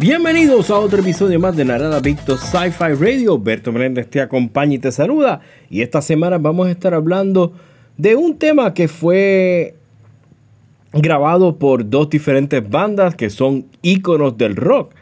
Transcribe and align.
Bienvenidos 0.00 0.70
a 0.70 0.78
otro 0.78 1.00
episodio 1.00 1.38
más 1.38 1.56
de 1.56 1.64
Narada 1.64 2.00
Victor 2.00 2.38
Sci-Fi 2.38 2.94
Radio. 2.98 3.38
Berto 3.38 3.70
Meléndez 3.70 4.08
te 4.08 4.20
acompaña 4.20 4.74
y 4.74 4.78
te 4.78 4.90
saluda. 4.90 5.40
Y 5.68 5.82
esta 5.82 6.00
semana 6.00 6.38
vamos 6.38 6.68
a 6.68 6.70
estar 6.70 6.94
hablando 6.94 7.52
de 7.98 8.16
un 8.16 8.38
tema 8.38 8.72
que 8.72 8.88
fue 8.88 9.76
grabado 10.92 11.58
por 11.58 11.88
dos 11.88 12.10
diferentes 12.10 12.68
bandas 12.68 13.14
que 13.14 13.30
son 13.30 13.66
íconos 13.82 14.36
del 14.36 14.56
rock. 14.56 14.94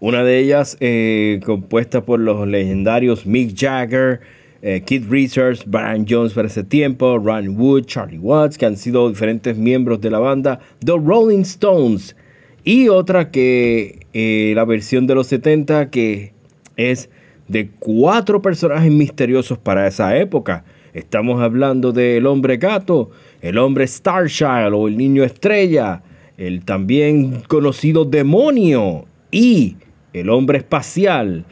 Una 0.00 0.22
de 0.24 0.38
ellas 0.38 0.76
eh, 0.80 1.40
compuesta 1.44 2.04
por 2.04 2.20
los 2.20 2.46
legendarios 2.46 3.26
Mick 3.26 3.54
Jagger, 3.56 4.20
eh, 4.62 4.82
Keith 4.84 5.06
Richards, 5.08 5.64
Brian 5.66 6.06
Jones 6.08 6.32
para 6.32 6.48
ese 6.48 6.64
tiempo, 6.64 7.18
Ron 7.18 7.58
Wood, 7.58 7.84
Charlie 7.84 8.18
Watts, 8.18 8.58
que 8.58 8.66
han 8.66 8.76
sido 8.76 9.08
diferentes 9.08 9.56
miembros 9.56 10.00
de 10.00 10.10
la 10.10 10.18
banda 10.18 10.60
The 10.84 10.92
Rolling 10.92 11.42
Stones. 11.42 12.16
Y 12.64 12.88
otra 12.88 13.30
que 13.30 14.06
eh, 14.14 14.52
la 14.54 14.64
versión 14.64 15.06
de 15.06 15.14
los 15.14 15.26
70 15.26 15.90
que 15.90 16.32
es 16.76 17.10
de 17.48 17.68
cuatro 17.78 18.40
personajes 18.40 18.90
misteriosos 18.90 19.58
para 19.58 19.86
esa 19.86 20.16
época. 20.16 20.64
Estamos 20.94 21.42
hablando 21.42 21.92
del 21.92 22.26
hombre 22.26 22.56
gato, 22.56 23.10
el 23.44 23.58
hombre 23.58 23.86
Starchild 23.86 24.72
o 24.72 24.88
el 24.88 24.96
niño 24.96 25.22
estrella, 25.22 26.02
el 26.38 26.64
también 26.64 27.42
conocido 27.46 28.06
demonio 28.06 29.04
y 29.30 29.76
el 30.14 30.30
hombre 30.30 30.56
espacial. 30.56 31.44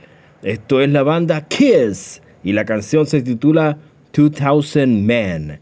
Esto 0.42 0.80
es 0.80 0.88
la 0.88 1.02
banda 1.02 1.46
Kiss 1.46 2.22
y 2.42 2.54
la 2.54 2.64
canción 2.64 3.04
se 3.04 3.20
titula 3.20 3.76
2000 4.10 5.04
Man. 5.04 5.60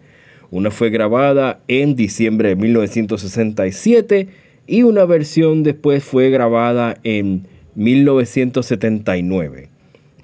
Una 0.52 0.70
fue 0.70 0.90
grabada 0.90 1.62
en 1.66 1.96
diciembre 1.96 2.50
de 2.50 2.56
1967 2.56 4.28
y 4.68 4.84
una 4.84 5.06
versión 5.06 5.64
después 5.64 6.04
fue 6.04 6.30
grabada 6.30 6.96
en 7.02 7.48
1979. 7.74 9.68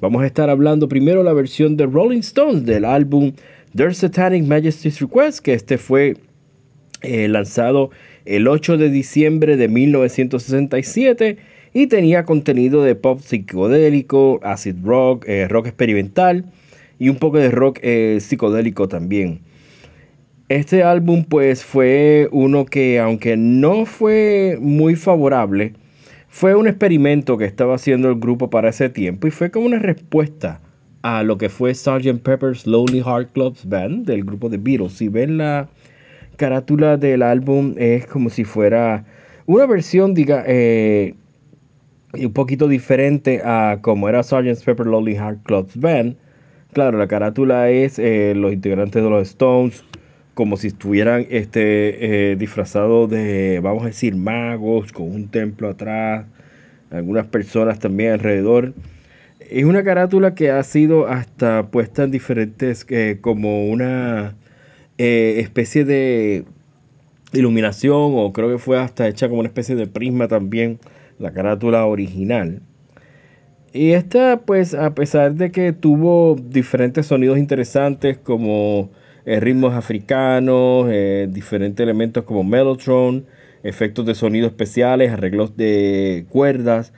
Vamos 0.01 0.23
a 0.23 0.27
estar 0.27 0.51
hablando 0.51 0.89
primero 0.89 1.25
la 1.25 1.33
versión 1.33 1.77
de 1.77 1.87
Rolling 1.87 2.21
Stones 2.21 2.65
del 2.65 2.85
álbum 2.85 3.33
Their 3.77 3.95
Satanic 3.95 4.45
Majesty's 4.45 5.01
Request, 5.01 5.41
que 5.41 5.53
este 5.53 5.77
fue 5.77 6.17
eh, 7.03 7.29
lanzado 7.29 7.91
el 8.25 8.49
8 8.49 8.79
de 8.79 8.89
diciembre 8.89 9.59
de 9.59 9.69
1967 9.69 11.37
y 11.75 11.87
tenía 11.87 12.25
contenido 12.25 12.83
de 12.83 12.95
pop 12.95 13.21
psicodélico, 13.21 14.41
acid 14.43 14.77
rock, 14.83 15.29
eh, 15.29 15.47
rock 15.47 15.67
experimental 15.67 16.47
y 16.99 17.11
un 17.11 17.17
poco 17.17 17.37
de 17.37 17.51
rock 17.51 17.79
eh, 17.83 18.17
psicodélico 18.23 18.89
también. 18.89 19.41
Este 20.49 20.83
álbum 20.83 21.25
pues 21.25 21.63
fue 21.63 22.31
uno 22.33 22.65
que 22.65 22.99
aunque 22.99 23.37
no 23.37 23.85
fue 23.85 24.57
muy 24.59 24.97
favorable, 24.97 25.75
fue 26.29 26.55
un 26.55 26.67
experimento 26.67 27.37
que 27.37 27.45
estaba 27.45 27.75
haciendo 27.75 28.09
el 28.09 28.15
grupo 28.15 28.49
para 28.49 28.71
ese 28.71 28.89
tiempo 28.89 29.27
y 29.27 29.31
fue 29.33 29.51
como 29.51 29.67
una 29.67 29.81
respuesta 29.81 30.63
a 31.07 31.23
lo 31.23 31.39
que 31.39 31.49
fue 31.49 31.73
Sgt. 31.73 32.21
Pepper's 32.25 32.67
Lonely 32.67 33.01
Heart 33.01 33.31
Clubs 33.33 33.69
Band 33.69 34.07
del 34.07 34.25
grupo 34.25 34.49
de 34.49 34.59
Beatles. 34.59 34.95
Si 34.95 35.09
ven 35.09 35.39
la 35.39 35.69
carátula 36.37 36.97
del 36.97 37.23
álbum 37.23 37.77
es 37.79 38.07
como 38.07 38.29
si 38.29 38.43
fuera 38.43 39.05
una 39.47 39.67
versión, 39.67 40.15
diga, 40.15 40.43
eh, 40.49 41.15
un 42.13 42.33
poquito 42.33 42.67
diferente 42.67 43.41
a 43.45 43.79
como 43.83 44.09
era 44.09 44.25
Sgt. 44.25 44.65
Pepper's 44.65 44.91
Lonely 44.91 45.15
Heart 45.15 45.45
Clubs 45.45 45.77
Band. 45.77 46.17
Claro, 46.73 46.99
la 46.99 47.07
carátula 47.07 47.71
es 47.71 48.01
eh, 48.01 48.35
los 48.35 48.53
integrantes 48.53 49.01
de 49.01 49.09
los 49.09 49.29
Stones, 49.29 49.85
como 50.35 50.57
si 50.57 50.67
estuvieran 50.67 51.25
este, 51.31 52.33
eh, 52.33 52.37
disfrazados 52.37 53.09
de, 53.09 53.61
vamos 53.63 53.85
a 53.85 53.87
decir, 53.87 54.17
magos, 54.17 54.91
con 54.91 55.09
un 55.09 55.29
templo 55.29 55.69
atrás, 55.69 56.27
algunas 56.91 57.27
personas 57.29 57.79
también 57.79 58.15
alrededor. 58.15 58.75
Es 59.49 59.65
una 59.65 59.85
carátula 59.85 60.35
que 60.35 60.51
ha 60.51 60.63
sido 60.65 61.07
hasta 61.07 61.71
puesta 61.71 62.03
en 62.03 62.11
diferentes, 62.11 62.85
eh, 62.89 63.19
como 63.21 63.69
una 63.69 64.35
eh, 64.99 65.37
especie 65.39 65.85
de 65.85 66.45
iluminación, 67.33 68.13
o 68.17 68.33
creo 68.33 68.51
que 68.51 68.59
fue 68.59 68.79
hasta 68.79 69.07
hecha 69.07 69.29
como 69.29 69.41
una 69.41 69.49
especie 69.49 69.77
de 69.77 69.87
prisma 69.87 70.27
también, 70.27 70.81
la 71.19 71.33
carátula 71.33 71.87
original. 71.87 72.63
Y 73.73 73.93
esta, 73.93 74.41
pues, 74.47 74.75
a 74.75 74.95
pesar 74.95 75.35
de 75.35 75.53
que 75.53 75.73
tuvo 75.73 76.37
diferentes 76.37 77.07
sonidos 77.07 77.39
interesantes 77.39 78.19
como 78.19 78.91
eh, 79.27 79.39
ritmos 79.39 79.75
africanos, 79.75 80.89
diferentes 81.29 81.85
elementos 81.85 82.25
como 82.25 82.43
Mellotron, 82.43 83.27
efectos 83.63 84.07
de 84.07 84.15
sonido 84.15 84.47
especiales, 84.49 85.13
arreglos 85.13 85.57
de 85.57 86.27
cuerdas. 86.31 86.93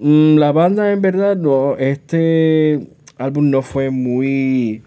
Mm, 0.00 0.36
la 0.36 0.52
banda 0.52 0.92
en 0.92 1.02
verdad 1.02 1.36
no, 1.36 1.76
este 1.76 2.86
álbum 3.16 3.50
no 3.50 3.62
fue 3.62 3.90
muy 3.90 4.82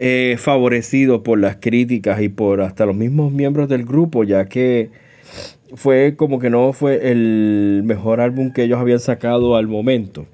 eh, 0.00 0.36
favorecido 0.38 1.22
por 1.22 1.38
las 1.38 1.56
críticas 1.56 2.20
y 2.20 2.28
por 2.28 2.60
hasta 2.60 2.84
los 2.84 2.96
mismos 2.96 3.32
miembros 3.32 3.68
del 3.68 3.84
grupo, 3.84 4.24
ya 4.24 4.46
que 4.46 4.90
fue 5.74 6.16
como 6.16 6.40
que 6.40 6.50
no 6.50 6.72
fue 6.72 7.10
el 7.12 7.82
mejor 7.84 8.20
álbum 8.20 8.52
que 8.52 8.64
ellos 8.64 8.80
habían 8.80 8.98
sacado 8.98 9.56
al 9.56 9.68
momento. 9.68 10.26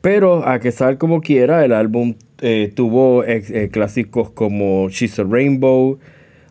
Pero 0.00 0.48
a 0.48 0.58
que 0.58 0.72
sal 0.72 0.96
como 0.96 1.20
quiera, 1.20 1.64
el 1.64 1.72
álbum 1.72 2.14
eh, 2.40 2.72
tuvo 2.74 3.22
eh, 3.24 3.68
clásicos 3.70 4.30
como 4.30 4.88
She's 4.88 5.18
a 5.18 5.24
Rainbow, 5.24 5.98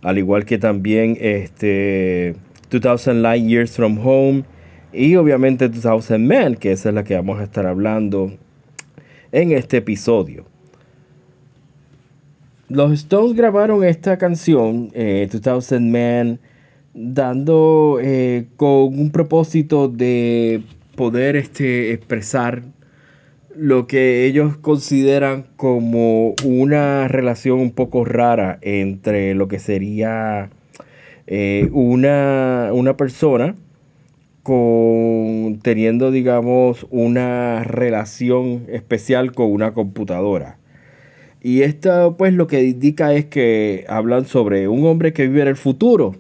al 0.04 0.20
igual 0.20 0.46
que 0.46 0.60
también 0.60 1.18
este 1.20 2.36
2000 2.70 3.24
Light 3.24 3.46
Years 3.48 3.72
from 3.72 3.98
Home 4.06 4.44
y 4.98 5.16
obviamente 5.16 5.70
2000 5.70 6.20
Men, 6.20 6.56
que 6.56 6.72
esa 6.72 6.90
es 6.90 6.96
la 6.96 7.04
que 7.04 7.16
vamos 7.16 7.40
a 7.40 7.44
estar 7.44 7.66
hablando 7.66 8.34
en 9.32 9.52
este 9.52 9.78
episodio. 9.78 10.46
Los 12.70 12.92
Stones 12.92 13.36
grabaron 13.36 13.84
esta 13.84 14.18
canción, 14.18 14.90
2000 14.90 14.96
eh, 14.96 15.80
Man, 15.80 16.40
dando 16.94 18.00
con 18.58 19.00
un 19.00 19.12
propósito 19.12 19.88
de 19.88 20.64
poder 20.96 21.36
este, 21.36 21.94
expresar 21.94 22.64
lo 23.58 23.88
que 23.88 24.26
ellos 24.26 24.58
consideran 24.58 25.48
como 25.56 26.36
una 26.46 27.08
relación 27.08 27.60
un 27.60 27.72
poco 27.72 28.06
rara 28.06 28.60
entre 28.62 29.34
lo 29.34 29.48
que 29.48 29.60
sería 29.60 30.50
eh, 31.26 31.68
una, 31.72 32.70
una, 32.72 32.96
persona 32.98 33.56
con 34.48 35.60
teniendo 35.62 36.10
digamos 36.10 36.88
una 36.90 37.66
relación 37.66 38.64
especial 38.70 39.34
con 39.34 39.52
una 39.52 39.74
computadora. 39.74 40.58
Y 41.42 41.64
esto 41.64 42.16
pues 42.18 42.34
lo 42.34 42.48
que 42.48 42.64
indica 42.64 43.14
es 43.14 43.26
que 43.26 43.84
hablan 43.90 44.26
sobre 44.26 44.70
un 44.70 44.86
hombre 44.86 45.12
que 45.12 45.28
vive 45.28 45.42
en 45.42 45.50
el 45.50 45.58
futuro, 45.58 46.16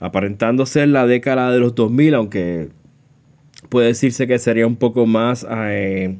aparentando 0.00 0.66
ser 0.66 0.88
la 0.88 1.06
década 1.06 1.52
de 1.52 1.60
los 1.60 1.76
2000, 1.76 2.14
aunque 2.14 2.70
puede 3.68 3.86
decirse 3.86 4.26
que 4.26 4.40
sería 4.40 4.66
un 4.66 4.74
poco 4.74 5.06
más 5.06 5.46
eh, 5.48 6.16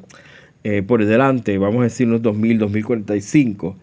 eh, 0.62 0.82
por 0.82 1.04
delante, 1.04 1.58
vamos 1.58 1.80
a 1.80 1.84
decir 1.84 2.06
unos 2.06 2.22
2000, 2.22 2.60
2045, 2.60 3.76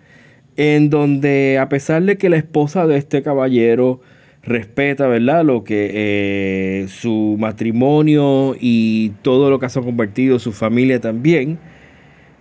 en 0.56 0.90
donde 0.90 1.60
a 1.60 1.68
pesar 1.68 2.02
de 2.04 2.18
que 2.18 2.30
la 2.30 2.38
esposa 2.38 2.88
de 2.88 2.96
este 2.96 3.22
caballero 3.22 4.00
respeta, 4.44 5.08
¿verdad? 5.08 5.46
Lo 5.46 5.64
que 5.64 5.92
eh, 5.94 6.88
su 6.88 7.36
matrimonio 7.40 8.56
y 8.60 9.10
todo 9.22 9.50
lo 9.50 9.60
que 9.60 9.68
ha 9.68 9.70
convertido, 9.70 10.40
su 10.40 10.52
familia 10.52 11.00
también, 11.00 11.60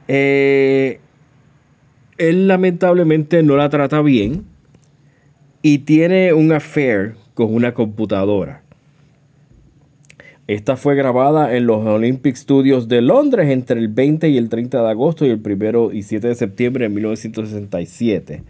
eh, 0.08 1.00
él 2.18 2.48
lamentablemente 2.48 3.42
no 3.42 3.56
la 3.56 3.68
trata 3.68 4.02
bien 4.02 4.44
y 5.62 5.78
tiene 5.78 6.32
un 6.32 6.52
affair 6.52 7.14
con 7.34 7.54
una 7.54 7.74
computadora. 7.74 8.62
Esta 10.46 10.76
fue 10.76 10.96
grabada 10.96 11.56
en 11.56 11.66
los 11.66 11.86
Olympic 11.86 12.34
Studios 12.34 12.88
de 12.88 13.02
Londres 13.02 13.50
entre 13.50 13.78
el 13.78 13.86
20 13.86 14.28
y 14.30 14.36
el 14.36 14.48
30 14.48 14.82
de 14.82 14.90
agosto 14.90 15.24
y 15.24 15.30
el 15.30 15.40
1 15.44 15.92
y 15.92 16.02
7 16.02 16.26
de 16.26 16.34
septiembre 16.34 16.84
de 16.84 16.88
1967. 16.88 18.42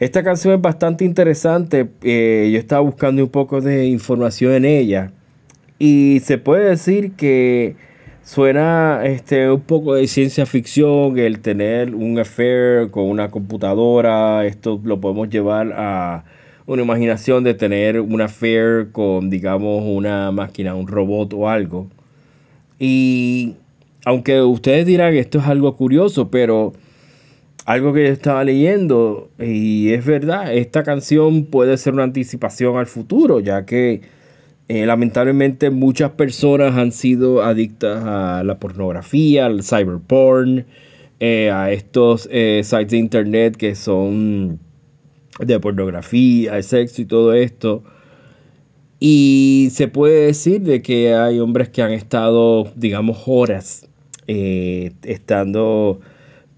Esta 0.00 0.22
canción 0.22 0.54
es 0.54 0.62
bastante 0.62 1.04
interesante. 1.04 1.88
Eh, 2.02 2.50
yo 2.52 2.58
estaba 2.58 2.82
buscando 2.82 3.22
un 3.22 3.30
poco 3.30 3.60
de 3.60 3.86
información 3.86 4.52
en 4.52 4.64
ella. 4.64 5.10
Y 5.80 6.20
se 6.24 6.38
puede 6.38 6.70
decir 6.70 7.12
que 7.12 7.74
suena 8.22 9.00
este, 9.04 9.50
un 9.50 9.60
poco 9.60 9.94
de 9.94 10.06
ciencia 10.06 10.46
ficción 10.46 11.18
el 11.18 11.40
tener 11.40 11.94
un 11.94 12.16
affair 12.18 12.90
con 12.90 13.04
una 13.10 13.30
computadora. 13.30 14.46
Esto 14.46 14.80
lo 14.84 15.00
podemos 15.00 15.30
llevar 15.30 15.72
a 15.74 16.24
una 16.66 16.82
imaginación 16.82 17.42
de 17.42 17.54
tener 17.54 18.00
una 18.00 18.26
affair 18.26 18.92
con, 18.92 19.30
digamos, 19.30 19.82
una 19.84 20.30
máquina, 20.30 20.76
un 20.76 20.86
robot 20.86 21.32
o 21.34 21.48
algo. 21.48 21.88
Y 22.78 23.54
aunque 24.04 24.42
ustedes 24.42 24.86
dirán 24.86 25.12
que 25.12 25.18
esto 25.18 25.38
es 25.38 25.46
algo 25.46 25.74
curioso, 25.74 26.30
pero 26.30 26.72
algo 27.68 27.92
que 27.92 28.06
yo 28.06 28.12
estaba 28.14 28.44
leyendo, 28.44 29.28
y 29.38 29.90
es 29.90 30.06
verdad, 30.06 30.54
esta 30.54 30.82
canción 30.82 31.44
puede 31.44 31.76
ser 31.76 31.92
una 31.92 32.04
anticipación 32.04 32.78
al 32.78 32.86
futuro, 32.86 33.40
ya 33.40 33.66
que 33.66 34.00
eh, 34.68 34.86
lamentablemente 34.86 35.68
muchas 35.68 36.12
personas 36.12 36.78
han 36.78 36.92
sido 36.92 37.42
adictas 37.42 38.02
a 38.06 38.42
la 38.42 38.58
pornografía, 38.58 39.44
al 39.44 39.62
cyberporn, 39.62 40.64
eh, 41.20 41.50
a 41.50 41.70
estos 41.70 42.26
eh, 42.32 42.62
sites 42.64 42.88
de 42.88 42.96
internet 42.96 43.56
que 43.58 43.74
son 43.74 44.58
de 45.38 45.60
pornografía, 45.60 46.54
de 46.54 46.62
sexo 46.62 47.02
y 47.02 47.04
todo 47.04 47.34
esto. 47.34 47.84
Y 48.98 49.68
se 49.72 49.88
puede 49.88 50.24
decir 50.24 50.62
de 50.62 50.80
que 50.80 51.12
hay 51.12 51.38
hombres 51.38 51.68
que 51.68 51.82
han 51.82 51.92
estado, 51.92 52.72
digamos, 52.76 53.24
horas 53.26 53.86
estando 54.26 56.00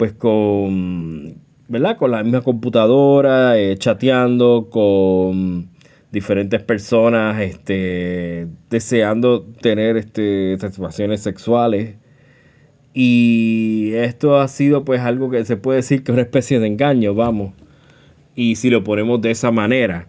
pues 0.01 0.15
con, 0.15 1.43
¿verdad? 1.69 1.99
Con 1.99 2.13
la 2.13 2.23
misma 2.23 2.41
computadora, 2.41 3.53
chateando 3.77 4.69
con 4.71 5.69
diferentes 6.11 6.63
personas 6.63 7.39
este, 7.43 8.47
deseando 8.71 9.43
tener 9.61 9.99
este, 9.99 10.57
satisfacciones 10.59 11.21
sexuales. 11.21 11.97
Y 12.95 13.91
esto 13.93 14.41
ha 14.41 14.49
sido 14.49 14.87
pues 14.87 15.03
algo 15.03 15.29
que 15.29 15.45
se 15.45 15.59
puede 15.59 15.77
decir 15.81 16.03
que 16.03 16.13
es 16.13 16.15
una 16.15 16.23
especie 16.23 16.61
de 16.61 16.69
engaño, 16.69 17.15
vamos. 17.15 17.53
Y 18.35 18.57
si 18.57 18.71
lo 18.71 18.83
ponemos 18.83 19.21
de 19.21 19.33
esa 19.33 19.51
manera. 19.51 20.07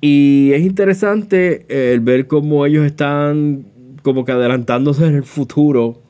Y 0.00 0.52
es 0.52 0.62
interesante 0.62 1.66
el 1.92 1.98
ver 1.98 2.28
cómo 2.28 2.66
ellos 2.66 2.86
están 2.86 3.66
como 4.02 4.24
que 4.24 4.30
adelantándose 4.30 5.06
en 5.06 5.16
el 5.16 5.24
futuro 5.24 6.03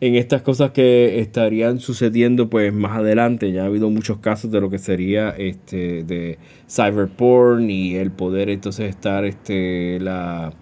en 0.00 0.14
estas 0.14 0.42
cosas 0.42 0.70
que 0.70 1.18
estarían 1.18 1.80
sucediendo 1.80 2.48
pues 2.48 2.72
más 2.72 2.98
adelante. 2.98 3.52
Ya 3.52 3.62
ha 3.62 3.66
habido 3.66 3.90
muchos 3.90 4.18
casos 4.18 4.50
de 4.50 4.60
lo 4.60 4.70
que 4.70 4.78
sería 4.78 5.30
este 5.30 6.04
de 6.04 6.38
cyberporn 6.68 7.68
y 7.70 7.96
el 7.96 8.10
poder 8.12 8.48
entonces 8.50 8.90
estar 8.90 9.24
este 9.24 9.98
la, 10.00 10.52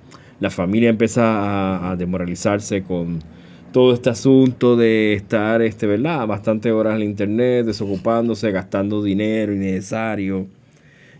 familia 0.50 0.90
empieza 0.90 1.90
a, 1.90 1.96
demoralizarse 1.96 2.82
con 2.82 3.20
todo 3.72 3.92
este 3.92 4.10
asunto 4.10 4.76
de 4.76 5.14
estar 5.14 5.60
este 5.60 5.86
verdad 5.86 6.26
bastante 6.26 6.72
horas 6.72 6.96
en 6.96 7.02
internet 7.02 7.66
desocupándose 7.66 8.50
gastando 8.52 9.02
dinero 9.02 9.52
innecesario. 9.52 10.46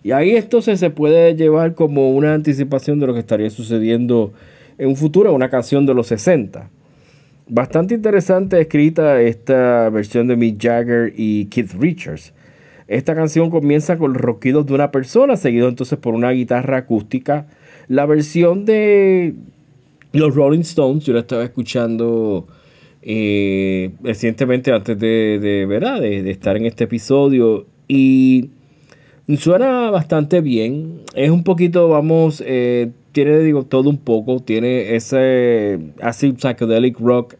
Y 0.03 0.13
ahí 0.13 0.37
entonces 0.37 0.81
se 0.81 0.91
puede 0.91 1.35
llevar 1.35 1.75
como 1.75 2.11
una 2.13 2.33
anticipación 2.35 3.01
de 3.01 3.09
lo 3.09 3.15
que 3.15 3.21
estaría 3.21 3.51
sucediendo 3.51 4.33
en 4.79 4.89
un 4.89 4.97
futuro 4.97 5.33
una 5.35 5.51
canción 5.51 5.85
de 5.85 5.95
los 5.95 6.07
60 6.07 6.71
Bastante 7.49 7.95
interesante 7.95 8.61
escrita 8.61 9.21
esta 9.21 9.89
versión 9.91 10.27
de 10.27 10.35
Mick 10.35 10.61
Jagger 10.61 11.13
y 11.17 11.47
Keith 11.47 11.75
Richards. 11.79 12.33
Esta 12.89 13.15
canción 13.15 13.51
comienza 13.51 13.99
con 13.99 14.15
los 14.15 14.21
roquidos 14.21 14.67
de 14.67 14.75
una 14.75 14.91
persona, 14.91 15.37
seguido 15.37 15.69
entonces 15.69 15.97
por 15.97 16.15
una 16.15 16.33
guitarra 16.33 16.79
acústica. 16.79 17.47
La 17.87 18.05
versión 18.05 18.65
de 18.65 19.35
los 20.13 20.35
Rolling 20.35 20.61
Stones, 20.61 21.05
yo 21.05 21.13
la 21.13 21.21
estaba 21.21 21.45
escuchando 21.45 22.49
eh, 23.03 23.93
recientemente 24.03 24.73
antes 24.73 24.99
de, 24.99 25.39
de, 25.41 25.67
¿verdad? 25.67 26.01
de, 26.01 26.29
estar 26.29 26.57
en 26.57 26.67
este 26.67 26.85
episodio 26.85 27.67
y 27.87 28.51
suena 29.39 29.91
bastante 29.93 30.41
bien. 30.41 31.03
Es 31.15 31.31
un 31.31 31.45
poquito, 31.45 31.89
vamos, 31.89 32.43
eh, 32.45 32.91
tiene, 33.17 33.39
digo, 33.39 33.65
todo 33.65 33.89
un 33.89 33.97
poco. 33.97 34.41
Tiene 34.41 34.95
ese 34.95 35.79
así 36.03 36.35
psychedelic 36.37 37.01
rock 37.01 37.37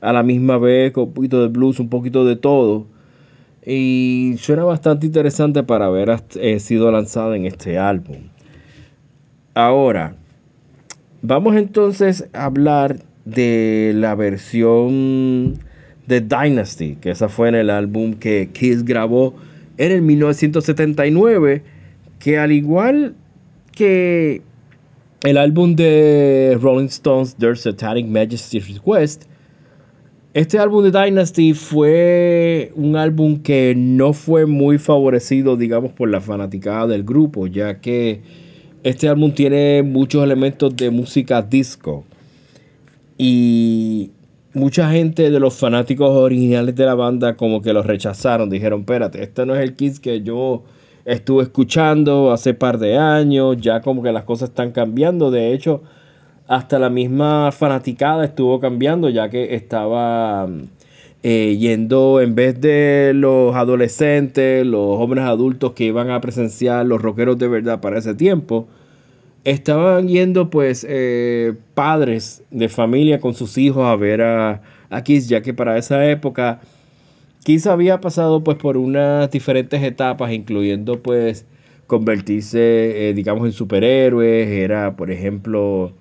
a 0.00 0.12
la 0.12 0.24
misma 0.24 0.58
vez, 0.58 0.90
con 0.90 1.04
un 1.04 1.12
poquito 1.14 1.40
de 1.40 1.46
blues, 1.46 1.78
un 1.78 1.88
poquito 1.88 2.24
de 2.24 2.34
todo. 2.34 2.88
Y 3.64 4.34
suena 4.38 4.64
bastante 4.64 5.06
interesante 5.06 5.62
para 5.62 5.86
haber 5.86 6.10
eh, 6.34 6.58
sido 6.58 6.90
lanzada 6.90 7.36
en 7.36 7.46
este 7.46 7.78
álbum. 7.78 8.16
Ahora, 9.54 10.16
vamos 11.22 11.54
entonces 11.54 12.28
a 12.32 12.46
hablar 12.46 12.96
de 13.24 13.92
la 13.94 14.16
versión 14.16 15.60
de 16.08 16.22
Dynasty, 16.22 16.96
que 16.96 17.12
esa 17.12 17.28
fue 17.28 17.50
en 17.50 17.54
el 17.54 17.70
álbum 17.70 18.14
que 18.14 18.48
Kiss 18.52 18.84
grabó 18.84 19.34
en 19.76 19.92
el 19.92 20.02
1979, 20.02 21.62
que 22.18 22.36
al 22.36 22.50
igual 22.50 23.14
que 23.70 24.42
el 25.22 25.36
álbum 25.36 25.76
de 25.76 26.58
Rolling 26.60 26.86
Stones, 26.86 27.34
Their 27.34 27.56
Satanic 27.56 28.06
Majesty's 28.06 28.68
Request, 28.68 29.24
este 30.32 30.60
álbum 30.60 30.84
de 30.84 30.92
Dynasty 30.92 31.54
fue 31.54 32.70
un 32.76 32.94
álbum 32.94 33.42
que 33.42 33.74
no 33.76 34.12
fue 34.12 34.46
muy 34.46 34.78
favorecido, 34.78 35.56
digamos, 35.56 35.92
por 35.92 36.08
la 36.08 36.20
fanaticada 36.20 36.86
del 36.86 37.02
grupo, 37.02 37.48
ya 37.48 37.80
que 37.80 38.20
este 38.84 39.08
álbum 39.08 39.32
tiene 39.32 39.82
muchos 39.82 40.22
elementos 40.22 40.76
de 40.76 40.90
música 40.90 41.42
disco. 41.42 42.04
Y 43.18 44.12
mucha 44.54 44.88
gente 44.92 45.30
de 45.30 45.40
los 45.40 45.54
fanáticos 45.58 46.10
originales 46.10 46.76
de 46.76 46.86
la 46.86 46.94
banda 46.94 47.36
como 47.36 47.60
que 47.60 47.72
lo 47.72 47.82
rechazaron, 47.82 48.48
dijeron, 48.50 48.80
espérate, 48.80 49.24
este 49.24 49.44
no 49.44 49.56
es 49.56 49.62
el 49.62 49.74
Kiss 49.74 49.98
que 49.98 50.22
yo 50.22 50.62
estuve 51.10 51.42
escuchando 51.42 52.30
hace 52.32 52.54
par 52.54 52.78
de 52.78 52.96
años, 52.96 53.56
ya 53.60 53.80
como 53.80 54.02
que 54.02 54.12
las 54.12 54.24
cosas 54.24 54.50
están 54.50 54.70
cambiando, 54.70 55.30
de 55.30 55.52
hecho, 55.52 55.82
hasta 56.46 56.78
la 56.78 56.88
misma 56.88 57.50
fanaticada 57.52 58.24
estuvo 58.24 58.60
cambiando, 58.60 59.08
ya 59.08 59.28
que 59.28 59.54
estaba 59.54 60.48
eh, 61.22 61.56
yendo, 61.58 62.20
en 62.20 62.34
vez 62.36 62.60
de 62.60 63.12
los 63.14 63.56
adolescentes, 63.56 64.64
los 64.64 64.98
jóvenes 64.98 65.24
adultos 65.24 65.72
que 65.72 65.84
iban 65.84 66.10
a 66.10 66.20
presenciar 66.20 66.86
los 66.86 67.02
rockeros 67.02 67.38
de 67.38 67.48
verdad 67.48 67.80
para 67.80 67.98
ese 67.98 68.14
tiempo, 68.14 68.68
estaban 69.42 70.06
yendo 70.06 70.48
pues 70.48 70.86
eh, 70.88 71.54
padres 71.74 72.44
de 72.50 72.68
familia 72.68 73.20
con 73.20 73.34
sus 73.34 73.58
hijos 73.58 73.84
a 73.84 73.96
ver 73.96 74.22
a, 74.22 74.62
a 74.90 75.02
Kiss, 75.02 75.28
ya 75.28 75.42
que 75.42 75.54
para 75.54 75.76
esa 75.76 76.04
época 76.06 76.60
Kiss 77.42 77.66
había 77.66 78.00
pasado 78.00 78.44
pues 78.44 78.58
por 78.58 78.76
unas 78.76 79.30
diferentes 79.30 79.82
etapas, 79.82 80.32
incluyendo 80.32 81.02
pues 81.02 81.46
convertirse, 81.86 83.08
eh, 83.08 83.14
digamos, 83.14 83.46
en 83.46 83.52
superhéroes. 83.52 84.48
Era, 84.48 84.94
por 84.96 85.10
ejemplo, 85.10 85.92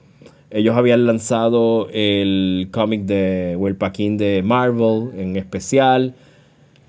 ellos 0.51 0.75
habían 0.75 1.06
lanzado 1.06 1.88
el 1.91 2.68
cómic 2.71 3.03
de, 3.03 3.55
o 3.60 3.67
el 3.67 3.75
paquín 3.75 4.17
de 4.17 4.43
Marvel 4.43 5.12
en 5.17 5.38
especial. 5.38 6.15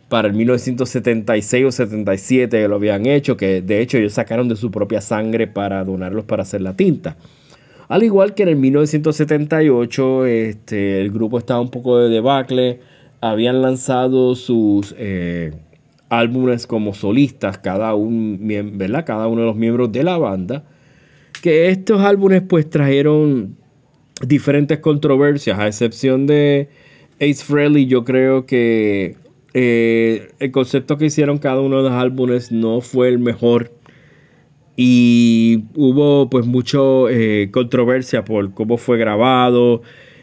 Para 0.09 0.27
el 0.27 0.35
1976 0.35 1.65
o 1.67 1.71
77 1.71 2.67
lo 2.67 2.75
habían 2.75 3.07
hecho, 3.07 3.37
que 3.37 3.63
de 3.63 3.81
hecho 3.81 3.99
ellos 3.99 4.15
sacaron 4.15 4.49
de 4.49 4.57
su 4.57 4.73
propia 4.73 5.01
sangre 5.01 5.47
para 5.47 5.85
donarlos 5.85 6.25
para 6.25 6.43
hacer 6.43 6.63
la 6.63 6.75
tinta. 6.75 7.17
Al 7.87 8.03
igual 8.03 8.35
que 8.35 8.43
en 8.43 8.49
el 8.49 8.57
1978 8.57 10.27
este, 10.27 11.01
el 11.01 11.13
grupo 11.13 11.39
estaba 11.39 11.61
un 11.61 11.71
poco 11.71 11.99
de 11.99 12.09
debacle 12.09 12.81
habían 13.21 13.63
lanzado 13.63 14.35
sus 14.35 14.95
eh, 14.99 15.53
álbumes 16.09 16.67
como 16.67 16.95
solistas, 16.95 17.59
cada, 17.59 17.95
un, 17.95 18.39
¿verdad? 18.75 19.05
cada 19.05 19.27
uno 19.29 19.43
de 19.43 19.47
los 19.47 19.57
miembros 19.57 19.93
de 19.93 20.05
la 20.05 20.19
banda, 20.19 20.65
que 21.43 21.69
estos 21.69 22.01
álbumes 22.03 22.43
pues 22.43 22.69
trajeron 22.69 23.57
diferentes 24.27 24.79
controversias, 24.79 25.59
a 25.59 25.67
excepción 25.67 26.27
de 26.27 26.69
Ace 27.17 27.45
Frehley, 27.45 27.87
yo 27.87 28.05
creo 28.05 28.47
que 28.47 29.17
eh, 29.55 30.31
el 30.39 30.51
concepto 30.51 30.97
que 30.97 31.07
hicieron 31.07 31.39
cada 31.39 31.61
uno 31.61 31.79
de 31.83 31.91
los 31.91 31.93
álbumes 31.93 32.53
no 32.53 32.81
fue 32.81 33.09
el 33.09 33.19
mejor 33.19 33.73
y 34.77 35.65
hubo 35.75 36.31
pues 36.31 36.47
mucho 36.47 37.09
eh, 37.11 37.51
controversia 37.53 38.25
por 38.25 38.55
cómo 38.55 38.79
fue 38.79 38.97
grabado, 38.97 39.83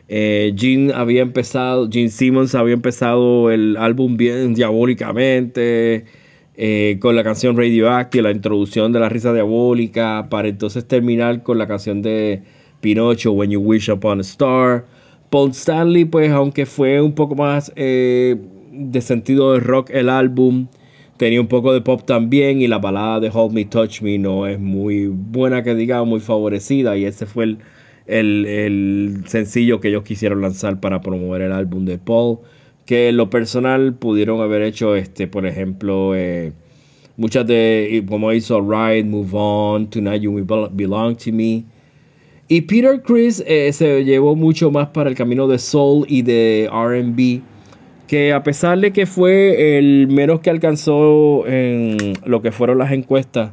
eh, 0.09 0.53
Gene 0.57 0.93
había 0.93 1.21
empezado, 1.21 1.89
Gene 1.91 2.09
Simmons 2.09 2.55
había 2.55 2.73
empezado 2.73 3.51
el 3.51 3.75
álbum 3.77 4.17
bien 4.17 4.53
diabólicamente, 4.53 6.05
eh, 6.55 6.97
con 6.99 7.15
la 7.15 7.23
canción 7.23 7.57
Radioactive, 7.57 8.23
la 8.23 8.31
introducción 8.31 8.91
de 8.91 8.99
la 8.99 9.09
risa 9.09 9.33
diabólica, 9.33 10.27
para 10.29 10.47
entonces 10.47 10.87
terminar 10.87 11.43
con 11.43 11.57
la 11.57 11.67
canción 11.67 12.01
de 12.01 12.41
Pinocho, 12.81 13.31
When 13.33 13.51
You 13.51 13.59
Wish 13.61 13.89
Upon 13.89 14.19
a 14.19 14.21
Star. 14.21 14.85
Paul 15.29 15.51
Stanley, 15.51 16.05
pues, 16.05 16.31
aunque 16.31 16.65
fue 16.65 17.01
un 17.01 17.13
poco 17.13 17.35
más 17.35 17.71
eh, 17.75 18.37
de 18.71 19.01
sentido 19.01 19.53
de 19.53 19.59
rock 19.59 19.89
el 19.91 20.09
álbum, 20.09 20.67
tenía 21.17 21.41
un 21.41 21.47
poco 21.47 21.73
de 21.73 21.81
pop 21.81 22.03
también 22.05 22.61
y 22.61 22.67
la 22.67 22.77
balada 22.77 23.19
de 23.19 23.29
Hold 23.33 23.53
Me, 23.53 23.65
Touch 23.65 24.01
Me 24.01 24.17
no 24.17 24.47
es 24.47 24.59
muy 24.59 25.07
buena 25.07 25.63
que 25.63 25.75
digamos, 25.75 26.07
muy 26.07 26.19
favorecida 26.21 26.95
y 26.95 27.05
ese 27.05 27.25
fue 27.25 27.43
el 27.43 27.57
el, 28.07 29.23
sencillo 29.27 29.79
que 29.79 29.89
ellos 29.89 30.03
quisieron 30.03 30.41
lanzar 30.41 30.79
para 30.79 31.01
promover 31.01 31.41
el 31.41 31.51
álbum 31.51 31.85
de 31.85 31.97
Paul. 31.97 32.39
Que 32.85 33.09
en 33.09 33.17
lo 33.17 33.29
personal 33.29 33.95
pudieron 33.95 34.39
haber 34.41 34.61
hecho, 34.61 34.95
este, 34.95 35.27
por 35.27 35.45
ejemplo, 35.45 36.15
eh, 36.15 36.53
Muchas 37.17 37.47
de, 37.47 38.05
como 38.07 38.31
hizo 38.31 38.61
Ride, 38.61 39.03
Move 39.03 39.29
On, 39.33 39.89
Tonight 39.89 40.21
You 40.21 40.45
Belong 40.71 41.17
to 41.17 41.31
Me. 41.33 41.63
Y 42.47 42.61
Peter 42.61 43.01
Chris 43.01 43.43
eh, 43.47 43.73
se 43.73 44.05
llevó 44.05 44.35
mucho 44.35 44.69
más 44.69 44.89
para 44.89 45.09
el 45.09 45.15
camino 45.15 45.47
de 45.47 45.57
soul 45.57 46.05
y 46.07 46.21
de 46.21 46.69
RB, 46.71 47.41
que 48.07 48.33
a 48.33 48.43
pesar 48.43 48.79
de 48.79 48.93
que 48.93 49.07
fue 49.07 49.79
el 49.79 50.07
menos 50.07 50.41
que 50.41 50.51
alcanzó 50.51 51.47
en 51.47 52.13
lo 52.23 52.43
que 52.43 52.51
fueron 52.51 52.77
las 52.77 52.91
encuestas 52.91 53.51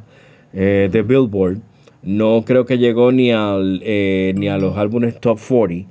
eh, 0.53 0.87
de 0.91 1.01
Billboard, 1.01 1.57
no 2.05 2.43
creo 2.45 2.65
que 2.65 2.77
llegó 2.77 3.11
ni, 3.11 3.31
al, 3.31 3.81
eh, 3.83 4.33
ni 4.37 4.47
a 4.47 4.57
los 4.57 4.77
álbumes 4.77 5.19
top 5.19 5.39
40. 5.39 5.89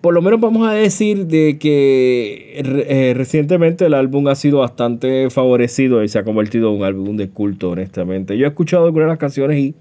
por 0.00 0.12
lo 0.12 0.20
menos 0.20 0.40
vamos 0.40 0.68
a 0.68 0.72
decir 0.72 1.26
de 1.26 1.58
que 1.58 3.12
recientemente 3.16 3.86
el 3.86 3.94
álbum 3.94 4.28
ha 4.28 4.34
sido 4.34 4.58
bastante 4.58 5.30
favorecido 5.30 6.02
y 6.02 6.08
se 6.08 6.18
ha 6.18 6.24
convertido 6.24 6.70
en 6.70 6.78
un 6.78 6.84
álbum 6.84 7.16
de 7.16 7.30
culto, 7.30 7.70
honestamente. 7.70 8.36
Yo 8.36 8.46
he 8.46 8.48
escuchado 8.48 8.84
algunas 8.84 9.06
de 9.06 9.12
las 9.12 9.18
canciones 9.18 9.58
y 9.58 9.74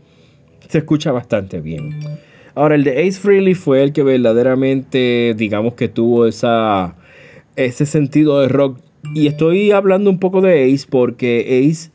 se 0.68 0.78
escucha 0.78 1.12
bastante 1.12 1.60
bien. 1.60 2.00
Ahora, 2.56 2.76
el 2.76 2.84
de 2.84 3.08
Ace 3.08 3.20
Frehley 3.20 3.56
fue 3.56 3.84
el 3.84 3.94
que 3.94 4.04
verdaderamente, 4.04 5.34
digamos 5.38 5.76
que 5.76 5.88
tuvo 5.88 6.26
esa, 6.28 6.96
ese 7.56 7.86
sentido 7.86 8.42
de 8.42 8.48
rock. 8.48 8.80
Y 9.16 9.28
estoy 9.28 9.72
hablando 9.72 10.10
un 10.10 10.20
poco 10.20 10.42
de 10.42 10.66
Ace 10.66 10.86
porque 10.90 11.66
Ace 11.70 11.92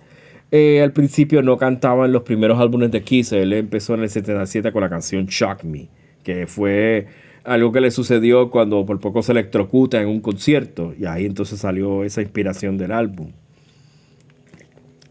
eh, 0.57 0.83
al 0.83 0.93
principio 0.93 1.43
no 1.43 1.57
cantaba 1.57 2.07
en 2.07 2.13
los 2.13 2.23
primeros 2.23 2.61
álbumes 2.61 2.93
de 2.93 3.03
Kiss. 3.03 3.33
Él 3.33 3.53
empezó 3.55 3.95
en 3.95 4.03
el 4.03 4.09
77 4.09 4.71
con 4.71 4.83
la 4.83 4.89
canción 4.89 5.27
Shock 5.27 5.65
Me, 5.65 5.89
que 6.23 6.47
fue 6.47 7.09
algo 7.43 7.73
que 7.73 7.81
le 7.81 7.91
sucedió 7.91 8.53
cuando 8.53 8.87
por 8.87 9.01
poco 9.01 9.21
se 9.25 9.33
electrocuta 9.33 10.01
en 10.01 10.07
un 10.07 10.21
concierto. 10.21 10.95
Y 10.97 11.07
ahí 11.07 11.27
entonces 11.27 11.59
salió 11.59 12.05
esa 12.05 12.23
inspiración 12.23 12.79
del 12.79 12.93
álbum. 12.93 13.33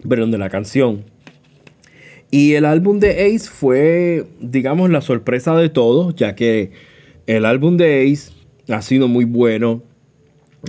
Perdón, 0.07 0.31
de 0.31 0.37
la 0.37 0.49
canción. 0.49 1.03
Y 2.31 2.53
el 2.53 2.63
álbum 2.63 2.99
de 2.99 3.25
Ace 3.25 3.49
fue, 3.49 4.25
digamos, 4.39 4.91
la 4.91 5.01
sorpresa 5.01 5.57
de 5.57 5.67
todos, 5.67 6.15
ya 6.15 6.35
que 6.35 6.71
el 7.27 7.43
álbum 7.43 7.75
de 7.75 8.09
Ace 8.09 8.31
ha 8.69 8.81
sido 8.81 9.09
muy 9.09 9.25
bueno. 9.25 9.83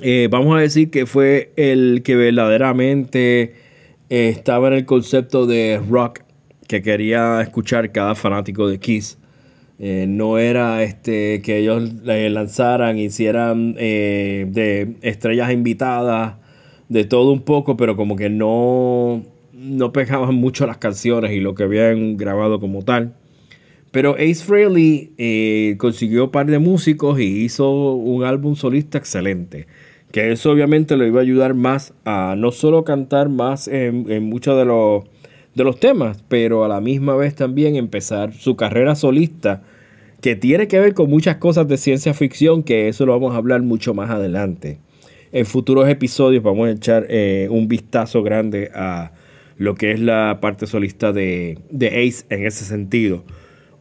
Eh, 0.02 0.26
vamos 0.32 0.58
a 0.58 0.60
decir 0.60 0.90
que 0.90 1.06
fue 1.06 1.52
el 1.54 2.02
que 2.02 2.16
verdaderamente 2.16 3.62
eh, 4.14 4.28
estaba 4.28 4.68
en 4.68 4.74
el 4.74 4.84
concepto 4.86 5.46
de 5.46 5.80
rock 5.88 6.20
que 6.68 6.82
quería 6.82 7.40
escuchar 7.40 7.92
cada 7.92 8.14
fanático 8.14 8.68
de 8.68 8.78
Kiss. 8.78 9.18
Eh, 9.78 10.06
no 10.08 10.38
era 10.38 10.82
este 10.82 11.42
que 11.42 11.58
ellos 11.58 12.04
lanzaran, 12.04 12.98
hicieran 12.98 13.74
de 13.74 14.96
estrellas 15.02 15.50
invitadas, 15.52 16.36
de 16.88 17.04
todo 17.04 17.32
un 17.32 17.42
poco, 17.42 17.76
pero 17.76 17.96
como 17.96 18.16
que 18.16 18.30
no 18.30 19.22
no 19.64 19.92
pegaban 19.92 20.34
mucho 20.34 20.66
las 20.66 20.76
canciones 20.76 21.32
y 21.32 21.40
lo 21.40 21.54
que 21.54 21.64
habían 21.64 22.16
grabado 22.16 22.60
como 22.60 22.82
tal. 22.82 23.14
Pero 23.90 24.14
Ace 24.14 24.44
Frehley 24.44 25.12
eh, 25.18 25.76
consiguió 25.78 26.24
un 26.24 26.30
par 26.30 26.46
de 26.46 26.58
músicos 26.58 27.20
y 27.20 27.44
hizo 27.44 27.94
un 27.94 28.24
álbum 28.24 28.56
solista 28.56 28.98
excelente. 28.98 29.66
Que 30.14 30.30
eso 30.30 30.52
obviamente 30.52 30.96
le 30.96 31.08
iba 31.08 31.18
a 31.18 31.22
ayudar 31.24 31.54
más 31.54 31.92
a 32.04 32.36
no 32.38 32.52
solo 32.52 32.84
cantar 32.84 33.28
más 33.28 33.66
en, 33.66 34.22
muchos 34.22 34.56
de 34.56 34.64
los, 34.64 35.02
de 35.56 35.64
los 35.64 35.80
temas, 35.80 36.22
pero 36.28 36.64
a 36.64 36.68
la 36.68 36.80
misma 36.80 37.16
vez 37.16 37.34
también 37.34 37.74
empezar 37.74 38.32
su 38.32 38.54
carrera 38.54 38.94
solista, 38.94 39.64
que 40.20 40.36
tiene 40.36 40.68
que 40.68 40.78
ver 40.78 40.94
con 40.94 41.10
muchas 41.10 41.38
cosas 41.38 41.66
de 41.66 41.78
ciencia 41.78 42.14
ficción, 42.14 42.62
que 42.62 42.86
eso 42.86 43.06
lo 43.06 43.12
vamos 43.12 43.34
a 43.34 43.38
hablar 43.38 43.62
mucho 43.62 43.92
más 43.92 44.08
adelante. 44.08 44.78
En 45.32 45.46
futuros 45.46 45.88
episodios 45.88 46.44
vamos 46.44 46.68
a 46.68 46.70
echar 46.70 47.06
eh, 47.08 47.48
un 47.50 47.66
vistazo 47.66 48.22
grande 48.22 48.70
a 48.72 49.10
lo 49.56 49.74
que 49.74 49.90
es 49.90 49.98
la 49.98 50.38
parte 50.40 50.68
solista 50.68 51.12
de, 51.12 51.58
Ace 51.72 52.24
en 52.30 52.46
ese 52.46 52.64
sentido. 52.64 53.24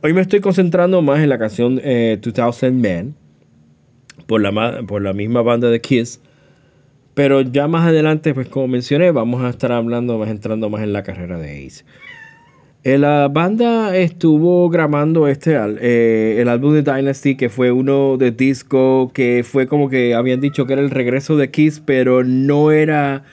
Hoy 0.01 0.13
me 0.13 0.21
estoy 0.21 0.39
concentrando 0.39 0.99
más 1.03 1.19
en 1.19 1.29
la 1.29 1.37
canción 1.37 1.75
2000 1.75 1.83
eh, 1.83 2.71
Men 2.71 3.22
por 4.25 4.41
la, 4.41 4.83
por 4.87 5.01
la 5.01 5.13
misma 5.13 5.41
banda 5.41 5.69
de 5.69 5.81
Kiss. 5.81 6.19
Pero 7.13 7.41
ya 7.41 7.67
más 7.67 7.87
adelante, 7.87 8.33
pues 8.33 8.47
como 8.47 8.67
mencioné, 8.67 9.11
vamos 9.11 9.43
a 9.43 9.49
estar 9.49 9.71
hablando 9.71 10.17
más, 10.17 10.29
entrando 10.29 10.69
más 10.69 10.81
en 10.81 10.93
la 10.93 11.03
carrera 11.03 11.37
de 11.37 11.65
Ace. 11.65 11.83
Eh, 12.83 12.97
la 12.97 13.29
banda 13.29 13.95
estuvo 13.95 14.69
grabando 14.69 15.27
este 15.27 15.55
eh, 15.79 16.41
el 16.41 16.49
álbum 16.49 16.73
de 16.73 16.81
Dynasty, 16.81 17.35
que 17.35 17.49
fue 17.49 17.71
uno 17.71 18.17
de 18.17 18.31
disco, 18.31 19.11
que 19.13 19.45
fue 19.47 19.67
como 19.67 19.89
que 19.89 20.15
habían 20.15 20.41
dicho 20.41 20.65
que 20.65 20.73
era 20.73 20.81
el 20.81 20.89
regreso 20.89 21.37
de 21.37 21.49
Kiss, 21.49 21.81
pero 21.85 22.23
no 22.25 22.71
era 22.71 23.23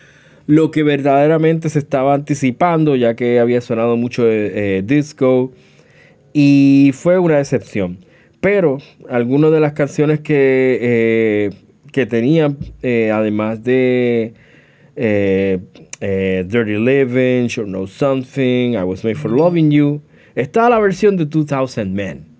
lo 0.46 0.70
que 0.70 0.82
verdaderamente 0.82 1.68
se 1.68 1.80
estaba 1.80 2.14
anticipando, 2.14 2.94
ya 2.96 3.14
que 3.14 3.40
había 3.40 3.60
sonado 3.60 3.96
mucho 3.96 4.24
eh, 4.26 4.82
disco 4.84 5.52
y 6.32 6.92
fue 6.94 7.18
una 7.18 7.38
decepción. 7.38 7.98
Pero 8.40 8.78
algunas 9.08 9.52
de 9.52 9.60
las 9.60 9.72
canciones 9.74 10.20
que, 10.20 10.78
eh, 10.80 11.50
que 11.92 12.06
tenían, 12.06 12.56
además 12.82 13.62
de 13.62 14.32
Dirty 14.96 16.78
Living, 16.78 17.48
Sure 17.48 17.66
Know 17.66 17.86
Something, 17.86 18.72
I 18.72 18.82
Was 18.82 19.04
Made 19.04 19.16
for 19.16 19.30
Loving 19.30 19.70
You, 19.70 20.00
está 20.34 20.70
la 20.70 20.78
versión 20.78 21.16
de 21.16 21.26
2000 21.26 21.90
Men. 21.90 22.30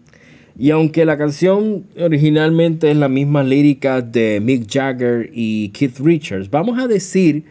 Y 0.59 0.71
aunque 0.73 1.07
la 1.07 1.17
canción 1.17 1.87
originalmente 1.99 2.91
es 2.91 2.97
la 2.99 3.09
misma 3.09 3.43
lírica 3.43 4.03
de 4.03 4.41
Mick 4.43 4.71
Jagger 4.71 5.31
y 5.33 5.71
Keith 5.71 5.99
Richards, 6.01 6.51
vamos 6.51 6.79
a 6.79 6.87
decir 6.87 7.45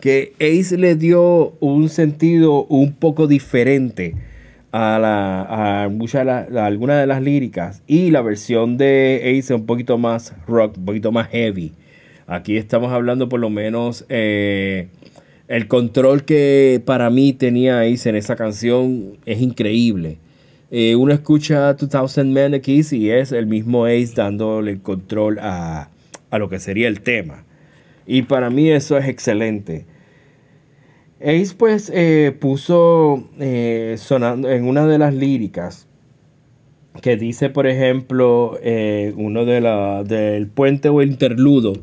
que 0.00 0.32
Ace 0.38 0.78
le 0.78 0.94
dio 0.94 1.54
un 1.58 1.88
sentido 1.88 2.64
un 2.66 2.92
poco 2.92 3.26
diferente 3.26 4.14
a, 4.72 4.98
la, 4.98 5.42
a, 5.42 5.84
algunas 5.84 7.00
de 7.00 7.06
las 7.06 7.22
líricas 7.22 7.82
y 7.86 8.10
la 8.10 8.22
versión 8.22 8.78
de 8.78 9.38
Ace 9.38 9.54
un 9.54 9.66
poquito 9.66 9.98
más 9.98 10.34
rock, 10.48 10.78
un 10.78 10.86
poquito 10.86 11.12
más 11.12 11.28
heavy. 11.28 11.72
Aquí 12.26 12.56
estamos 12.56 12.92
hablando 12.92 13.28
por 13.28 13.38
lo 13.38 13.50
menos 13.50 14.06
eh, 14.08 14.88
el 15.48 15.68
control 15.68 16.24
que 16.24 16.82
para 16.84 17.10
mí 17.10 17.34
tenía 17.34 17.82
Ace 17.82 18.08
en 18.08 18.16
esa 18.16 18.34
canción 18.34 19.18
es 19.26 19.40
increíble. 19.42 20.18
Eh, 20.70 20.96
uno 20.96 21.12
escucha 21.12 21.74
2000 21.74 22.24
Men 22.24 22.52
de 22.52 22.62
y 22.64 23.10
es 23.10 23.32
el 23.32 23.46
mismo 23.46 23.84
Ace 23.84 24.12
dándole 24.16 24.70
el 24.70 24.80
control 24.80 25.38
a, 25.40 25.90
a 26.30 26.38
lo 26.38 26.48
que 26.48 26.58
sería 26.58 26.88
el 26.88 27.02
tema. 27.02 27.44
Y 28.06 28.22
para 28.22 28.48
mí 28.48 28.70
eso 28.70 28.96
es 28.96 29.06
excelente. 29.06 29.84
Ace 31.22 31.54
pues 31.56 31.90
eh, 31.94 32.36
puso 32.38 33.28
eh, 33.38 33.94
sonando 33.96 34.50
en 34.50 34.64
una 34.64 34.86
de 34.86 34.98
las 34.98 35.14
líricas 35.14 35.86
que 37.00 37.16
dice 37.16 37.48
por 37.48 37.68
ejemplo 37.68 38.58
eh, 38.60 39.14
uno 39.16 39.44
de 39.44 39.60
la, 39.60 40.02
del 40.02 40.48
puente 40.48 40.88
o 40.88 41.00
interludo 41.00 41.74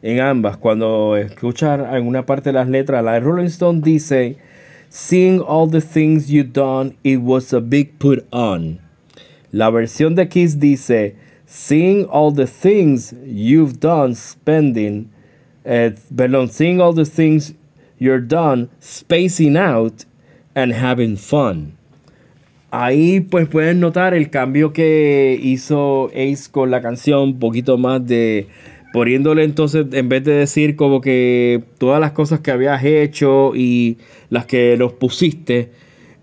en 0.00 0.20
ambas 0.20 0.56
cuando 0.56 1.18
escuchar 1.18 1.82
alguna 1.82 2.24
parte 2.24 2.48
de 2.48 2.54
las 2.54 2.68
letras 2.68 3.04
la 3.04 3.12
de 3.12 3.20
Rolling 3.20 3.46
Stone 3.46 3.82
dice 3.82 4.36
Seeing 4.88 5.42
all 5.46 5.70
the 5.70 5.82
things 5.82 6.28
you 6.28 6.44
done 6.44 6.96
it 7.02 7.20
was 7.20 7.52
a 7.52 7.60
big 7.60 7.98
put 7.98 8.24
on. 8.32 8.80
La 9.52 9.68
versión 9.68 10.14
de 10.14 10.28
Kiss 10.28 10.58
dice 10.58 11.14
Seeing 11.44 12.06
all 12.10 12.32
the 12.34 12.46
things 12.46 13.14
you've 13.26 13.80
done 13.80 14.14
spending 14.14 15.10
perdón, 15.64 16.48
seeing 16.48 16.80
all 16.80 16.94
the 16.94 17.04
things 17.04 17.54
you're 17.98 18.20
done 18.20 18.68
spacing 18.80 19.56
out 19.56 20.04
and 20.54 20.72
having 20.72 21.16
fun. 21.16 21.74
Ahí 22.70 23.20
pues 23.20 23.48
pueden 23.48 23.80
notar 23.80 24.12
el 24.12 24.28
cambio 24.30 24.72
que 24.72 25.38
hizo 25.42 26.08
Ace 26.08 26.50
con 26.50 26.70
la 26.70 26.82
canción, 26.82 27.20
un 27.20 27.38
poquito 27.38 27.78
más 27.78 28.06
de 28.06 28.46
poniéndole 28.92 29.44
entonces, 29.44 29.86
en 29.92 30.08
vez 30.08 30.24
de 30.24 30.32
decir 30.32 30.76
como 30.76 31.00
que 31.00 31.62
todas 31.78 32.00
las 32.00 32.12
cosas 32.12 32.40
que 32.40 32.50
habías 32.50 32.84
hecho 32.84 33.54
y 33.54 33.98
las 34.30 34.46
que 34.46 34.76
los 34.76 34.92
pusiste, 34.92 35.70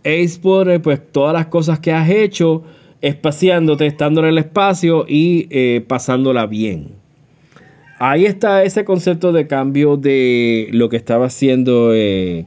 Ace 0.04 0.40
pone 0.40 0.80
pues 0.80 1.02
todas 1.12 1.34
las 1.34 1.48
cosas 1.48 1.80
que 1.80 1.92
has 1.92 2.10
hecho, 2.10 2.64
espaciándote, 3.02 3.88
estando 3.88 4.22
en 4.22 4.28
el 4.28 4.38
espacio 4.38 5.06
y 5.08 5.48
eh, 5.50 5.84
pasándola 5.88 6.46
bien 6.46 7.05
ahí 8.00 8.26
está 8.26 8.64
ese 8.64 8.86
concepto 8.86 9.32
de 9.32 9.48
cambio 9.48 9.98
de 9.98 10.70
lo 10.72 10.90
que 10.90 10.98
estaba 10.98 11.28
haciendo 11.28 11.94
eh, 11.94 12.46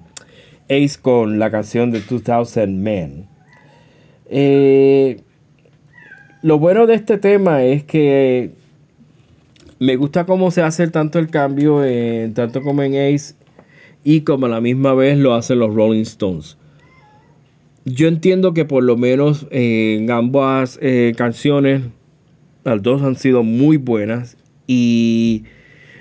Ace 0.64 0.98
con 1.00 1.38
la 1.38 1.50
canción 1.50 1.90
de 1.90 2.00
2000 2.00 2.68
Men. 2.68 3.28
Eh, 4.30 5.20
lo 6.42 6.58
bueno 6.58 6.86
de 6.86 6.94
este 6.94 7.18
tema 7.18 7.64
es 7.64 7.84
que 7.84 8.52
me 9.78 9.96
gusta 9.96 10.26
cómo 10.26 10.50
se 10.50 10.62
hace 10.62 10.88
tanto 10.88 11.18
el 11.18 11.28
cambio, 11.28 11.82
tanto 12.34 12.62
como 12.62 12.82
en 12.82 12.94
Ace 12.94 13.34
y 14.04 14.22
como 14.22 14.46
a 14.46 14.48
la 14.48 14.60
misma 14.60 14.94
vez 14.94 15.18
lo 15.18 15.34
hacen 15.34 15.58
los 15.58 15.74
Rolling 15.74 16.02
Stones. 16.02 16.56
Yo 17.84 18.08
entiendo 18.08 18.52
que 18.54 18.64
por 18.64 18.82
lo 18.82 18.96
menos 18.96 19.46
en 19.50 20.10
ambas 20.10 20.78
eh, 20.82 21.14
canciones, 21.16 21.82
las 22.64 22.82
dos 22.82 23.02
han 23.02 23.16
sido 23.16 23.42
muy 23.42 23.76
buenas 23.78 24.36
y 24.68 25.42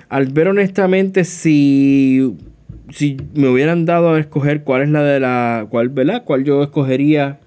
al 0.10 0.28
ver 0.28 0.50
honestamente 0.50 1.24
si 1.24 2.38
si 2.90 3.18
me 3.34 3.50
hubieran 3.50 3.86
dado 3.86 4.14
a 4.14 4.20
escoger 4.20 4.64
cuál 4.64 4.84
es 4.84 4.90
la 4.90 5.04
de 5.04 5.20
la, 5.20 5.68
cuál, 5.70 5.90
¿verdad? 5.90 6.24
Cuál 6.24 6.44
yo 6.44 6.64
escogería. 6.64 7.40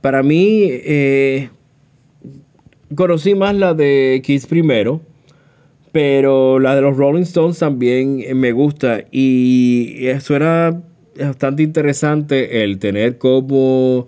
Para 0.00 0.22
mí, 0.22 0.66
eh, 0.68 1.48
conocí 2.94 3.34
más 3.34 3.54
la 3.54 3.74
de 3.74 4.20
Kiss 4.24 4.46
primero, 4.46 5.00
pero 5.92 6.58
la 6.58 6.74
de 6.74 6.82
los 6.82 6.96
Rolling 6.96 7.22
Stones 7.22 7.58
también 7.58 8.24
me 8.38 8.52
gusta 8.52 9.04
y 9.10 10.06
eso 10.06 10.36
era 10.36 10.80
bastante 11.18 11.62
interesante 11.62 12.62
el 12.62 12.78
tener 12.78 13.18
como 13.18 14.06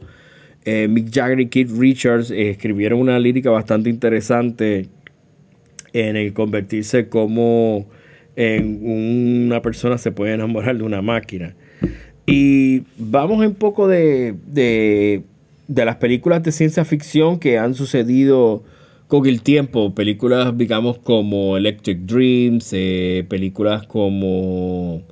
eh, 0.64 0.86
Mick 0.88 1.12
Jagger 1.12 1.40
y 1.40 1.48
Keith 1.48 1.70
Richards 1.76 2.30
escribieron 2.30 3.00
una 3.00 3.18
lírica 3.18 3.50
bastante 3.50 3.90
interesante 3.90 4.88
en 5.92 6.16
el 6.16 6.32
convertirse 6.32 7.08
como 7.08 7.86
en 8.36 9.46
una 9.46 9.62
persona 9.62 9.98
se 9.98 10.12
puede 10.12 10.34
enamorar 10.34 10.78
de 10.78 10.84
una 10.84 11.02
máquina. 11.02 11.54
Y 12.26 12.84
vamos 12.96 13.44
un 13.44 13.54
poco 13.54 13.88
de, 13.88 14.34
de, 14.46 15.24
las 15.68 15.96
películas 15.96 16.42
de 16.42 16.52
ciencia 16.52 16.84
ficción 16.84 17.38
que 17.38 17.58
han 17.58 17.74
sucedido 17.74 18.62
con 19.08 19.26
el 19.26 19.42
tiempo. 19.42 19.94
Películas, 19.94 20.56
digamos, 20.56 20.98
como 20.98 21.56
Electric 21.56 21.98
Dreams, 22.00 22.70
eh, 22.72 23.26
películas 23.28 23.86
como 23.86 25.02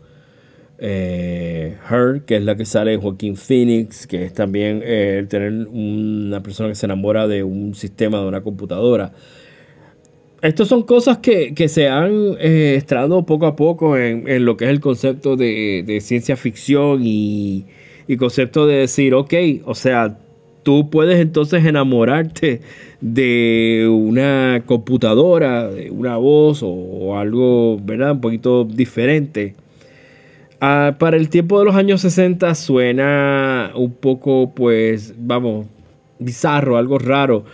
eh, 0.79 1.77
Her, 1.91 2.23
que 2.25 2.37
es 2.37 2.43
la 2.45 2.57
que 2.57 2.65
sale 2.65 2.93
de 2.93 2.97
Joaquín 2.99 3.37
Phoenix, 3.37 4.07
que 4.07 4.25
es 4.25 4.33
también 4.33 4.81
eh, 4.85 5.27
tener 5.29 5.67
una 5.67 6.43
persona 6.43 6.69
que 6.69 6.77
se 6.77 6.87
enamora 6.87 7.27
de 7.27 7.43
un 7.43 7.75
sistema, 7.75 8.21
de 8.21 8.29
una 8.29 8.43
computadora. 8.43 9.13
Estas 10.41 10.69
son 10.69 10.83
cosas 10.85 11.19
que, 11.19 11.69
se 11.69 11.89
han 11.89 12.37
eh, 12.39 12.81
poco 13.27 13.47
a 13.47 13.57
poco 13.57 13.97
en, 13.97 14.45
lo 14.45 14.57
que 14.57 14.67
es 14.67 14.71
el 14.71 14.81
concepto 14.81 15.37
de, 15.37 15.99
ciencia 16.01 16.37
ficción 16.37 17.01
y, 17.05 17.65
y, 18.07 18.17
concepto 18.17 18.67
de 18.67 18.77
decir, 18.77 19.15
ok, 19.15 19.35
o 19.65 19.75
sea, 19.75 20.17
tú 20.63 20.91
puedes 20.91 21.19
entonces 21.19 21.65
enamorarte 21.65 22.61
de 23.01 23.89
una 23.91 24.63
computadora, 24.67 25.69
de 25.69 25.91
una 25.91 26.17
voz 26.19 26.61
o, 26.63 27.19
algo, 27.19 27.79
¿verdad? 27.83 28.13
Un 28.13 28.21
poquito 28.21 28.65
diferente. 28.65 29.55
Ah, 30.61 30.97
para 30.99 31.17
el 31.17 31.31
tiempo 31.31 31.59
de 31.59 31.65
los 31.65 31.75
años 31.75 32.01
60 32.03 32.55
suena 32.55 33.73
un 33.75 33.93
poco, 33.93 34.53
pues, 34.55 35.15
vamos, 35.19 35.67
bizarro, 36.19 36.77
algo 36.77 36.99
raro. 36.99 37.45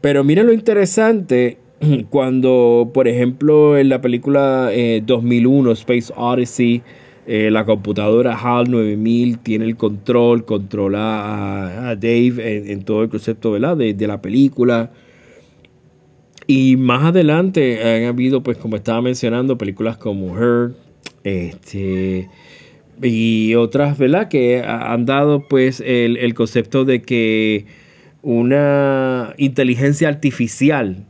Pero 0.00 0.22
mira 0.22 0.42
lo 0.42 0.52
interesante 0.52 1.56
cuando, 2.10 2.90
por 2.92 3.08
ejemplo, 3.08 3.76
en 3.78 3.88
la 3.88 4.00
película 4.00 4.70
2001, 5.04 5.70
eh, 5.70 5.72
Space 5.74 6.12
Odyssey, 6.16 6.82
eh, 7.26 7.50
la 7.50 7.64
computadora 7.64 8.36
HAL 8.36 8.70
9000 8.70 9.38
tiene 9.38 9.64
el 9.64 9.76
control, 9.76 10.44
controla 10.44 11.90
a, 11.90 11.96
Dave 11.96 12.72
en, 12.72 12.82
todo 12.84 13.02
el 13.02 13.08
concepto 13.08 13.54
De, 13.76 13.94
de 13.94 14.06
la 14.06 14.20
película. 14.20 14.90
Y 16.46 16.76
más 16.76 17.04
adelante 17.04 17.82
han 17.82 18.04
habido, 18.04 18.42
pues 18.42 18.58
como 18.58 18.76
estaba 18.76 19.00
mencionando, 19.00 19.56
películas 19.56 19.96
como 19.96 20.36
Her, 20.36 20.72
este, 21.22 22.28
y 23.00 23.54
otras, 23.54 23.96
¿verdad? 23.96 24.28
Que 24.28 24.60
han 24.60 25.06
dado 25.06 25.46
pues 25.46 25.80
el, 25.80 26.16
el 26.16 26.34
concepto 26.34 26.84
de 26.84 27.02
que 27.02 27.66
una 28.22 29.34
inteligencia 29.38 30.08
artificial 30.08 31.06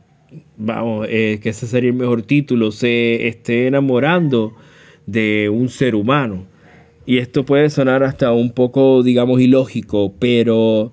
vamos, 0.57 1.07
eh, 1.09 1.41
que 1.43 1.51
ese 1.51 1.67
sería 1.67 1.91
el 1.91 1.97
mejor 1.97 2.23
título, 2.23 2.71
se 2.73 3.27
esté 3.29 3.67
enamorando 3.67 4.55
de 5.07 5.49
un 5.53 5.69
ser 5.69 5.95
humano. 5.95 6.47
Y 7.05 7.19
esto 7.19 7.45
puede 7.45 7.71
sonar 7.71 8.03
hasta 8.05 8.33
un 8.33 8.53
poco, 8.53 9.03
digamos, 9.03 9.41
ilógico, 9.41 10.15
pero 10.19 10.93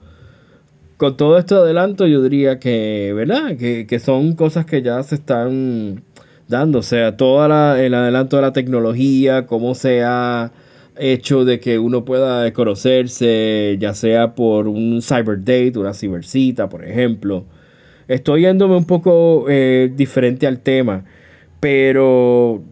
con 0.97 1.15
todo 1.17 1.37
esto 1.37 1.63
adelanto 1.63 2.07
yo 2.07 2.21
diría 2.23 2.59
que, 2.59 3.13
¿verdad? 3.15 3.57
Que, 3.57 3.99
son 3.99 4.33
cosas 4.33 4.65
que 4.65 4.81
ya 4.81 5.01
se 5.03 5.15
están 5.15 6.03
dando. 6.47 6.79
O 6.79 6.83
sea, 6.83 7.15
todo 7.15 7.45
el 7.75 7.93
adelanto 7.93 8.37
de 8.37 8.41
la 8.41 8.53
tecnología, 8.53 9.45
cómo 9.45 9.75
se 9.75 10.03
ha 10.03 10.51
hecho 10.97 11.45
de 11.45 11.59
que 11.59 11.79
uno 11.79 12.03
pueda 12.05 12.51
conocerse, 12.53 13.77
ya 13.79 13.93
sea 13.93 14.35
por 14.35 14.67
un 14.67 15.01
cyber 15.01 15.39
date, 15.39 15.73
una 15.77 15.93
cibercita, 15.93 16.67
por 16.69 16.83
ejemplo 16.83 17.45
Estoy 18.09 18.41
yéndome 18.41 18.75
un 18.75 18.85
poco 18.85 19.45
eh, 19.49 19.91
diferente 19.95 20.47
al 20.47 20.61
tema, 20.61 21.05
pero 21.59 22.63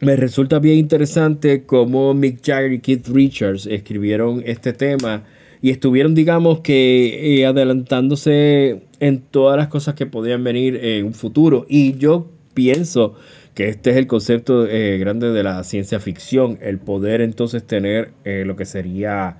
me 0.00 0.16
resulta 0.16 0.58
bien 0.58 0.78
interesante 0.78 1.62
cómo 1.64 2.12
Mick 2.12 2.44
Jagger 2.44 2.72
y 2.72 2.80
Keith 2.80 3.06
Richards 3.06 3.66
escribieron 3.66 4.42
este 4.44 4.72
tema 4.72 5.22
y 5.62 5.70
estuvieron, 5.70 6.16
digamos 6.16 6.58
que, 6.58 7.38
eh, 7.38 7.46
adelantándose 7.46 8.82
en 8.98 9.20
todas 9.20 9.56
las 9.56 9.68
cosas 9.68 9.94
que 9.94 10.06
podían 10.06 10.42
venir 10.42 10.74
en 10.82 11.06
un 11.06 11.14
futuro. 11.14 11.64
Y 11.68 11.96
yo 11.98 12.28
pienso 12.52 13.14
que 13.54 13.68
este 13.68 13.90
es 13.90 13.96
el 13.96 14.08
concepto 14.08 14.66
eh, 14.66 14.98
grande 14.98 15.30
de 15.30 15.44
la 15.44 15.62
ciencia 15.62 16.00
ficción, 16.00 16.58
el 16.60 16.78
poder 16.78 17.20
entonces 17.20 17.64
tener 17.64 18.10
lo 18.24 18.56
que 18.56 18.64
sería 18.64 19.36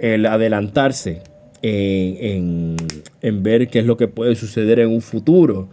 el 0.00 0.26
adelantarse 0.26 1.22
en, 1.68 2.76
ver 3.42 3.68
qué 3.68 3.80
es 3.80 3.86
lo 3.86 3.96
que 3.96 4.08
puede 4.08 4.34
suceder 4.36 4.80
en 4.80 4.88
un 4.88 5.00
futuro. 5.00 5.68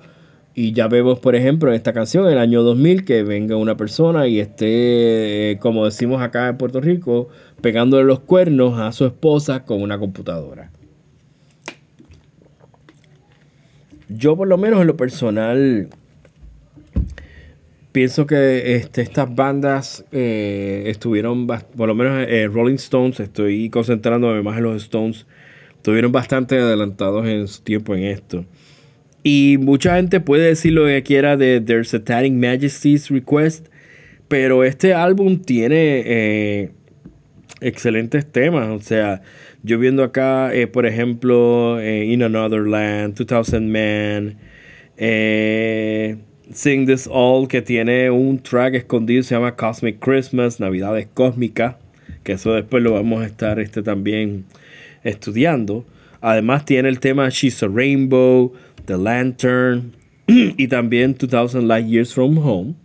Y 0.56 0.74
ya 0.74 0.88
vemos, 0.88 1.20
por 1.20 1.36
ejemplo, 1.36 1.70
en 1.70 1.76
esta 1.76 1.94
canción, 1.94 2.26
en 2.26 2.34
el 2.34 2.38
año 2.38 2.62
2000, 2.62 3.06
que 3.06 3.24
venga 3.24 3.56
una 3.56 3.76
persona 3.76 4.28
y 4.28 4.40
esté, 4.40 5.58
como 5.60 5.86
decimos 5.86 6.22
acá 6.22 6.48
en 6.50 6.58
Puerto 6.58 6.80
Rico, 6.80 7.30
pegándole 7.62 8.04
los 8.04 8.20
cuernos 8.20 8.80
a 8.80 8.92
su 8.92 9.06
esposa 9.06 9.66
con 9.66 9.82
una 9.82 9.98
computadora. 9.98 10.72
Yo 14.10 14.38
por 14.38 14.48
lo 14.48 14.60
menos 14.60 14.82
en 14.82 14.88
lo 14.88 14.96
personal 14.96 15.90
pienso 17.94 18.28
que 18.28 18.76
este, 18.76 19.02
estas 19.02 19.34
bandas 19.34 20.04
eh, 20.12 20.84
estuvieron, 20.88 21.48
por 21.48 21.88
lo 21.88 21.96
menos 21.96 22.26
eh, 22.28 22.50
Rolling 22.52 22.76
Stones, 22.76 23.20
estoy 23.20 23.70
concentrándome 23.70 24.42
más 24.42 24.58
en 24.58 24.64
los 24.64 24.84
Stones, 24.84 25.26
estuvieron 25.84 26.14
bastante 26.14 26.58
adelantados 26.58 27.28
en 27.28 27.46
su 27.46 27.62
tiempo 27.62 27.94
en 27.94 28.06
esto. 28.06 28.46
Y 29.22 29.58
mucha 29.60 29.98
gente 29.98 30.22
puede 30.22 30.48
decir 30.48 30.72
lo 30.72 30.86
que 30.86 31.04
quiera 31.04 31.36
de 31.36 31.60
Their 31.60 31.86
Satanic 31.86 32.32
Majesty's 32.32 33.10
Request, 33.10 33.68
pero 34.30 34.64
este 34.64 34.94
álbum 34.94 35.42
tiene 35.42 36.04
eh, 36.06 36.72
excelentes 37.60 38.26
temas. 38.26 38.70
O 38.70 38.80
sea, 38.80 39.24
yo 39.62 39.78
viendo 39.78 40.04
acá, 40.04 40.56
eh, 40.56 40.68
por 40.68 40.86
ejemplo, 40.86 41.82
eh, 41.82 42.06
In 42.06 42.24
Another 42.24 42.66
Land, 42.66 43.16
2000 43.16 43.68
Man, 43.68 44.38
Sing 46.50 46.86
This 46.86 47.10
All, 47.12 47.50
que 47.50 47.62
tiene 47.62 48.10
un 48.10 48.42
track 48.42 48.76
escondido, 48.76 49.22
se 49.22 49.36
llama 49.36 49.58
Cosmic 49.58 50.00
Christmas, 50.00 50.62
Navidades 50.62 51.10
Cósmicas, 51.14 51.76
que 52.24 52.32
eso 52.32 52.54
después 52.54 52.82
lo 52.82 52.94
vamos 52.94 53.22
a 53.22 53.26
estar 53.26 53.60
este 53.60 53.84
también 53.84 54.46
estudiando. 55.04 55.86
Además 56.22 56.66
tiene 56.66 56.90
el 56.90 57.00
tema 57.00 57.30
She's 57.30 57.62
a 57.64 57.68
Rainbow, 57.68 58.54
The 58.86 58.98
Lantern 58.98 59.94
y 60.28 60.68
también 60.68 61.16
2000 61.20 61.68
Light 61.68 61.88
Years 61.88 62.14
From 62.14 62.38
Home, 62.38 62.76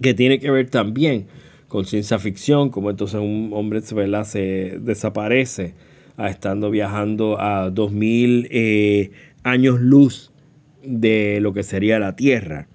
que 0.00 0.14
tiene 0.14 0.38
que 0.38 0.50
ver 0.50 0.70
también 0.70 1.26
con 1.68 1.84
ciencia 1.84 2.18
ficción, 2.18 2.70
como 2.70 2.90
entonces 2.90 3.20
un 3.20 3.50
hombre 3.52 3.82
se 3.82 4.78
desaparece 4.80 5.74
a 6.16 6.28
estando 6.28 6.70
viajando 6.70 7.40
a 7.40 7.70
2000 7.70 8.48
eh, 8.50 9.10
años 9.42 9.80
luz 9.80 10.32
de 10.82 11.38
lo 11.40 11.52
que 11.52 11.62
sería 11.62 11.98
la 11.98 12.16
Tierra. 12.16 12.68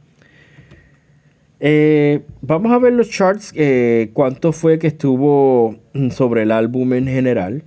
Eh, 1.59 2.21
vamos 2.41 2.71
a 2.71 2.77
ver 2.77 2.93
los 2.93 3.09
charts, 3.09 3.53
eh, 3.55 4.09
cuánto 4.13 4.51
fue 4.51 4.79
que 4.79 4.87
estuvo 4.87 5.77
sobre 6.11 6.43
el 6.43 6.51
álbum 6.51 6.93
en 6.93 7.07
general. 7.07 7.63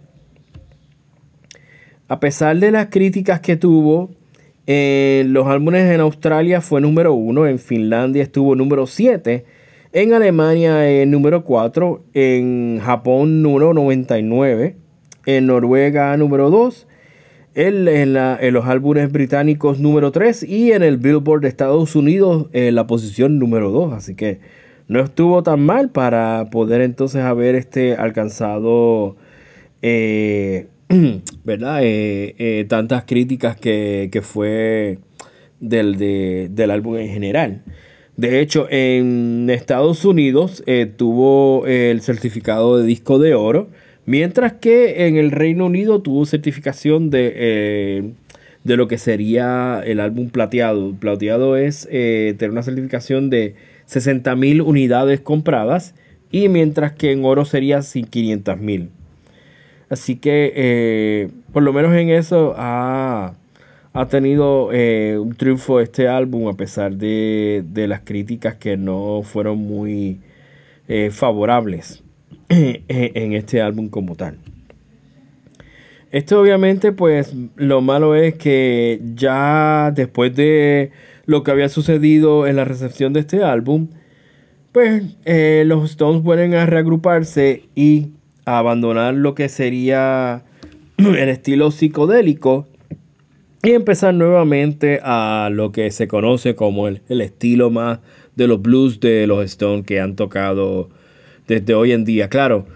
A 2.09 2.21
pesar 2.21 2.57
de 2.59 2.71
las 2.71 2.87
críticas 2.87 3.41
que 3.41 3.57
tuvo, 3.57 4.11
eh, 4.69 5.25
los 5.27 5.49
álbumes 5.49 5.93
en 5.93 6.01
Australia 6.01 6.61
fue 6.61 6.81
número 6.81 7.13
uno, 7.15 7.47
en 7.47 7.59
Finlandia 7.59 8.23
estuvo 8.23 8.55
número 8.55 8.87
7, 8.87 9.45
en 9.93 10.13
Alemania 10.13 10.89
eh, 10.89 11.05
número 11.07 11.43
4, 11.43 12.05
en 12.15 12.81
Japón 12.81 13.43
número 13.43 13.75
99, 13.75 14.77
en 15.27 15.47
Noruega 15.47 16.17
número 16.17 16.49
2, 16.51 16.87
en, 17.57 17.89
en, 17.89 18.53
los 18.53 18.67
álbumes 18.67 19.11
británicos 19.11 19.81
número 19.81 20.13
3 20.13 20.45
y 20.45 20.73
en 20.73 20.85
el 20.85 20.99
Billboard 20.99 21.41
de 21.41 21.49
Estados 21.49 21.97
Unidos 21.97 22.47
en 22.53 22.77
la 22.77 22.87
posición 22.87 23.41
número 23.41 23.71
2. 23.71 23.95
Así 23.95 24.15
que 24.15 24.39
no 24.87 25.01
estuvo 25.01 25.43
tan 25.43 25.61
mal 25.61 25.91
para 25.91 26.51
poder 26.53 26.83
entonces 26.83 27.23
haber 27.23 27.57
este 27.57 27.97
alcanzado 27.97 29.17
eh, 29.83 30.69
¿verdad? 31.45 31.81
Eh, 31.83 32.35
eh, 32.39 32.65
tantas 32.69 33.05
críticas 33.05 33.57
que, 33.57 34.21
fue 34.23 34.99
del, 35.61 35.99
del 35.99 36.71
álbum 36.71 36.97
en 36.97 37.09
general. 37.09 37.63
De 38.17 38.41
hecho, 38.41 38.67
en 38.71 39.49
Estados 39.51 40.05
Unidos 40.05 40.63
eh, 40.67 40.87
tuvo 40.87 41.67
el 41.67 42.01
certificado 42.01 42.79
de 42.79 42.87
disco 42.87 43.19
de 43.19 43.35
oro, 43.35 43.69
mientras 44.07 44.55
que 44.55 45.07
en 45.07 45.17
el 45.17 45.33
Reino 45.33 45.67
Unido 45.67 46.01
tuvo 46.01 46.25
certificación 46.25 47.11
de, 47.11 48.15
de 48.65 48.77
lo 48.77 48.89
que 48.89 48.97
sería 48.97 49.83
el 49.85 50.01
álbum 50.01 50.31
plateado. 50.31 50.95
Plateado 50.95 51.57
es 51.57 51.87
tener 51.89 52.51
una 52.51 52.63
certificación 52.63 53.29
de 53.29 53.55
60.000 53.89 54.65
unidades 54.65 55.21
compradas 55.21 55.95
y 56.31 56.49
mientras 56.49 56.93
que 56.93 57.13
en 57.13 57.25
oro 57.25 57.45
sería 57.45 57.79
500.000. 57.81 58.89
Así 59.89 60.17
que 60.17 61.31
por 61.53 61.63
lo 61.63 61.73
menos 61.73 61.95
en 61.95 62.11
eso 62.11 62.55
ha 62.57 63.35
ha 63.97 64.09
tenido 64.09 64.69
eh, 64.75 65.17
un 65.19 65.35
triunfo 65.35 65.81
este 65.81 66.07
álbum 66.07 66.49
a 66.49 66.53
pesar 66.53 66.97
de, 66.97 67.65
las 67.89 68.01
críticas 68.01 68.57
que 68.57 68.77
no 68.77 69.23
fueron 69.25 69.57
muy 69.57 70.21
eh, 70.87 71.09
favorables 71.11 72.05
en 72.51 73.33
este 73.33 73.63
álbum 73.63 73.89
como 73.89 74.15
tal. 74.15 74.37
Esto 76.13 76.39
obviamente 76.39 76.93
pues 76.93 77.35
lo 77.57 77.81
malo 77.81 78.15
es 78.15 78.35
que 78.35 79.01
ya 79.15 79.91
después 79.95 80.37
de 80.37 80.91
lo 81.25 81.43
que 81.43 81.53
había 81.53 81.71
sucedido 81.71 82.47
en 82.47 82.57
la 82.57 82.67
recepción 82.67 83.15
de 83.15 83.21
este 83.21 83.45
álbum, 83.45 83.89
pues 84.73 85.05
eh, 85.25 85.65
los 85.67 85.93
Stones 85.93 86.23
vuelven 86.23 86.53
a 86.53 86.67
reagruparse 86.67 87.63
y 87.75 88.11
abandonar 88.47 89.15
lo 89.15 89.35
que 89.35 89.49
sería 89.51 90.45
el 90.97 91.29
estilo 91.29 91.71
psicodélico 91.71 92.67
y 93.63 93.73
empezar 93.73 94.15
nuevamente 94.15 95.01
a 95.03 95.51
lo 95.53 95.73
que 95.73 95.91
se 95.91 96.07
conoce 96.07 96.55
como 96.55 96.87
el, 96.87 97.01
estilo 97.09 97.71
más 97.71 97.99
de 98.37 98.47
los 98.47 98.63
blues 98.63 99.01
de 99.01 99.27
los 99.27 99.45
Stones 99.45 99.85
que 99.85 100.01
han 100.01 100.15
tocado 100.15 100.89
desde 101.49 101.75
hoy 101.75 101.91
en 101.91 102.05
día. 102.05 102.29
Claro, 102.29 102.67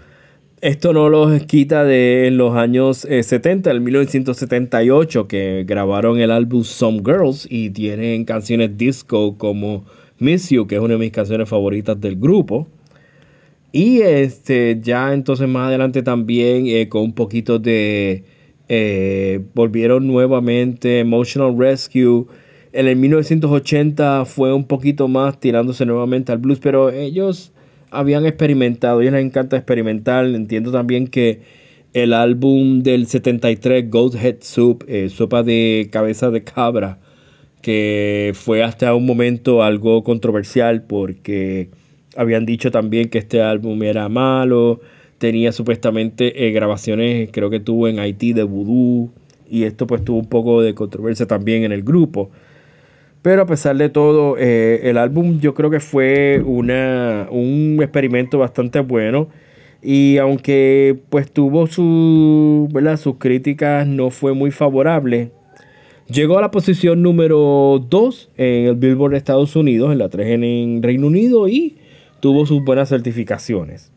esto 0.59 0.91
no 0.91 1.07
los 1.07 1.43
quita 1.43 1.85
de 1.85 2.29
los 2.31 2.57
años 2.57 3.07
70, 3.09 3.69
eh, 3.69 3.73
el 3.73 3.79
1978, 3.81 5.27
que 5.29 5.63
grabaron 5.65 6.19
el 6.19 6.31
álbum 6.31 6.65
Some 6.65 7.01
Girls 7.05 7.47
y 7.49 7.69
tienen 7.69 8.25
canciones 8.25 8.77
disco 8.77 9.37
como 9.37 9.85
Miss 10.19 10.49
You, 10.49 10.67
que 10.67 10.75
es 10.75 10.81
una 10.81 10.95
de 10.95 10.99
mis 10.99 11.11
canciones 11.11 11.47
favoritas 11.47 11.99
del 12.01 12.17
grupo. 12.17 12.67
Y 13.71 14.01
este, 14.01 14.79
ya 14.81 15.13
entonces 15.13 15.47
más 15.47 15.67
adelante 15.67 16.03
también 16.03 16.67
eh, 16.67 16.89
con 16.89 17.03
un 17.03 17.13
poquito 17.13 17.57
de 17.57 18.25
eh, 18.67 19.41
volvieron 19.53 20.07
nuevamente 20.07 20.99
Emotional 20.99 21.57
Rescue. 21.57 22.25
En 22.73 22.87
el 22.87 22.95
1980 22.95 24.25
fue 24.25 24.53
un 24.53 24.65
poquito 24.65 25.07
más 25.07 25.39
tirándose 25.39 25.85
nuevamente 25.85 26.31
al 26.31 26.37
blues, 26.37 26.59
pero 26.59 26.89
ellos 26.89 27.53
habían 27.91 28.25
experimentado, 28.25 29.01
ellos 29.01 29.13
les 29.13 29.25
encanta 29.25 29.57
experimentar. 29.57 30.25
Entiendo 30.25 30.71
también 30.71 31.07
que 31.07 31.41
el 31.93 32.13
álbum 32.13 32.81
del 32.83 33.07
73, 33.07 33.89
Goat 33.89 34.15
Head 34.15 34.37
Soup, 34.41 34.85
eh, 34.87 35.09
sopa 35.09 35.43
de 35.43 35.89
cabeza 35.91 36.29
de 36.29 36.43
cabra, 36.43 36.99
que 37.61 38.31
fue 38.33 38.63
hasta 38.63 38.95
un 38.95 39.05
momento 39.05 39.63
algo 39.63 40.03
controversial 40.03 40.83
porque 40.83 41.69
habían 42.15 42.45
dicho 42.45 42.71
también 42.71 43.09
que 43.09 43.17
este 43.19 43.41
álbum 43.41 43.81
era 43.83 44.09
malo 44.09 44.81
tenía 45.21 45.51
supuestamente 45.51 46.47
eh, 46.47 46.51
grabaciones, 46.51 47.29
creo 47.31 47.51
que 47.51 47.59
tuvo 47.59 47.87
en 47.87 47.99
Haití 47.99 48.33
de 48.33 48.41
Voodoo, 48.41 49.11
y 49.47 49.65
esto 49.65 49.85
pues 49.85 50.03
tuvo 50.03 50.17
un 50.17 50.25
poco 50.25 50.63
de 50.63 50.73
controversia 50.73 51.27
también 51.27 51.63
en 51.63 51.71
el 51.71 51.83
grupo. 51.83 52.31
Pero 53.21 53.43
a 53.43 53.45
pesar 53.45 53.77
de 53.77 53.89
todo, 53.89 54.35
eh, 54.39 54.79
el 54.83 54.97
álbum 54.97 55.39
yo 55.39 55.53
creo 55.53 55.69
que 55.69 55.79
fue 55.79 56.41
una, 56.43 57.27
un 57.29 57.77
experimento 57.81 58.39
bastante 58.39 58.79
bueno. 58.79 59.27
Y 59.83 60.17
aunque 60.17 60.97
pues 61.09 61.29
tuvo 61.31 61.67
su, 61.67 62.67
sus 62.97 63.15
críticas, 63.17 63.85
no 63.85 64.09
fue 64.09 64.33
muy 64.33 64.49
favorable. 64.49 65.29
Llegó 66.07 66.39
a 66.39 66.41
la 66.41 66.49
posición 66.49 67.03
número 67.03 67.85
2 67.87 68.29
en 68.37 68.65
el 68.69 68.75
Billboard 68.75 69.11
de 69.11 69.17
Estados 69.17 69.55
Unidos, 69.55 69.91
en 69.91 69.99
la 69.99 70.09
3 70.09 70.29
en 70.29 70.81
Reino 70.81 71.07
Unido 71.07 71.47
y 71.47 71.75
tuvo 72.21 72.45
sus 72.45 72.63
buenas 72.63 72.89
certificaciones. 72.89 73.91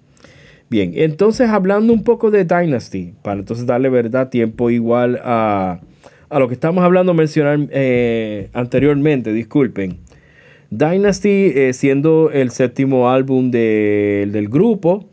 Bien, 0.70 0.92
entonces 0.96 1.50
hablando 1.50 1.92
un 1.92 2.02
poco 2.02 2.30
de 2.30 2.44
Dynasty, 2.44 3.12
para 3.22 3.38
entonces 3.38 3.66
darle 3.66 3.90
verdad 3.90 4.30
tiempo 4.30 4.70
igual 4.70 5.20
a, 5.22 5.80
lo 6.30 6.48
que 6.48 6.54
estamos 6.54 6.82
hablando, 6.82 7.14
mencionar 7.14 7.60
eh, 7.70 8.48
anteriormente, 8.52 9.32
disculpen. 9.32 9.98
Dynasty 10.70 11.52
eh, 11.54 11.72
siendo 11.74 12.30
el 12.32 12.50
séptimo 12.50 13.08
álbum 13.08 13.52
del 13.52 14.48
grupo, 14.48 15.08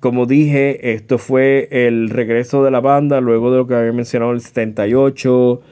como 0.00 0.26
dije, 0.26 0.92
esto 0.92 1.16
fue 1.18 1.68
el 1.70 2.10
regreso 2.10 2.62
de 2.62 2.70
la 2.70 2.80
banda 2.80 3.20
luego 3.20 3.50
de 3.50 3.58
lo 3.58 3.66
que 3.66 3.74
había 3.74 3.92
mencionado 3.92 4.32
el 4.32 4.40
78, 4.40 5.62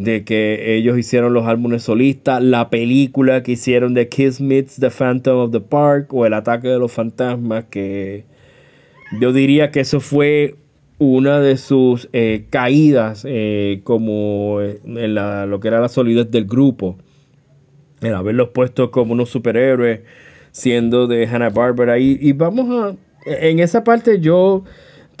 de 0.00 0.24
que 0.24 0.76
ellos 0.76 0.96
hicieron 0.96 1.34
los 1.34 1.46
álbumes 1.46 1.82
solistas, 1.82 2.42
la 2.42 2.70
película 2.70 3.42
que 3.42 3.52
hicieron 3.52 3.92
de 3.92 4.08
Kiss 4.08 4.40
Meets 4.40 4.76
the 4.76 4.88
Phantom 4.88 5.36
of 5.36 5.50
the 5.50 5.60
Park 5.60 6.14
o 6.14 6.24
El 6.24 6.32
ataque 6.32 6.68
de 6.68 6.78
los 6.78 6.90
fantasmas 6.90 7.66
que 7.68 8.24
yo 9.20 9.34
diría 9.34 9.70
que 9.70 9.80
eso 9.80 10.00
fue 10.00 10.54
una 10.96 11.38
de 11.40 11.58
sus 11.58 12.08
eh, 12.14 12.46
caídas 12.48 13.26
eh, 13.28 13.82
como 13.84 14.62
en 14.62 15.14
lo 15.14 15.60
que 15.60 15.68
era 15.68 15.80
la 15.80 15.90
solidez 15.90 16.30
del 16.30 16.46
grupo. 16.46 16.96
El 18.00 18.14
haberlos 18.14 18.48
puesto 18.54 18.90
como 18.90 19.12
unos 19.12 19.28
superhéroes 19.28 20.00
siendo 20.50 21.08
de 21.08 21.26
Hanna 21.26 21.50
Barbera. 21.50 21.98
Y, 21.98 22.16
y 22.18 22.32
vamos 22.32 22.70
a... 22.70 22.96
En 23.26 23.58
esa 23.58 23.84
parte 23.84 24.18
yo 24.18 24.64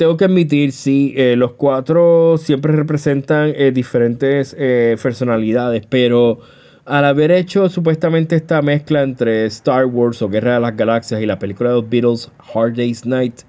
tengo 0.00 0.16
que 0.16 0.24
admitir, 0.24 0.72
sí, 0.72 1.12
eh, 1.14 1.36
los 1.36 1.52
cuatro 1.52 2.38
siempre 2.38 2.72
representan 2.72 3.52
diferentes 3.74 4.56
personalidades, 5.02 5.84
pero 5.86 6.40
al 6.86 7.04
haber 7.04 7.30
hecho 7.30 7.68
supuestamente 7.68 8.34
esta 8.34 8.62
mezcla 8.62 9.02
entre 9.02 9.44
Star 9.44 9.84
Wars 9.84 10.22
o 10.22 10.30
Guerra 10.30 10.54
de 10.54 10.60
las 10.60 10.74
Galaxias 10.74 11.20
y 11.20 11.26
la 11.26 11.38
película 11.38 11.68
de 11.68 11.76
los 11.76 11.90
Beatles, 11.90 12.32
Hard 12.54 12.76
Day's 12.76 13.04
Night, 13.04 13.42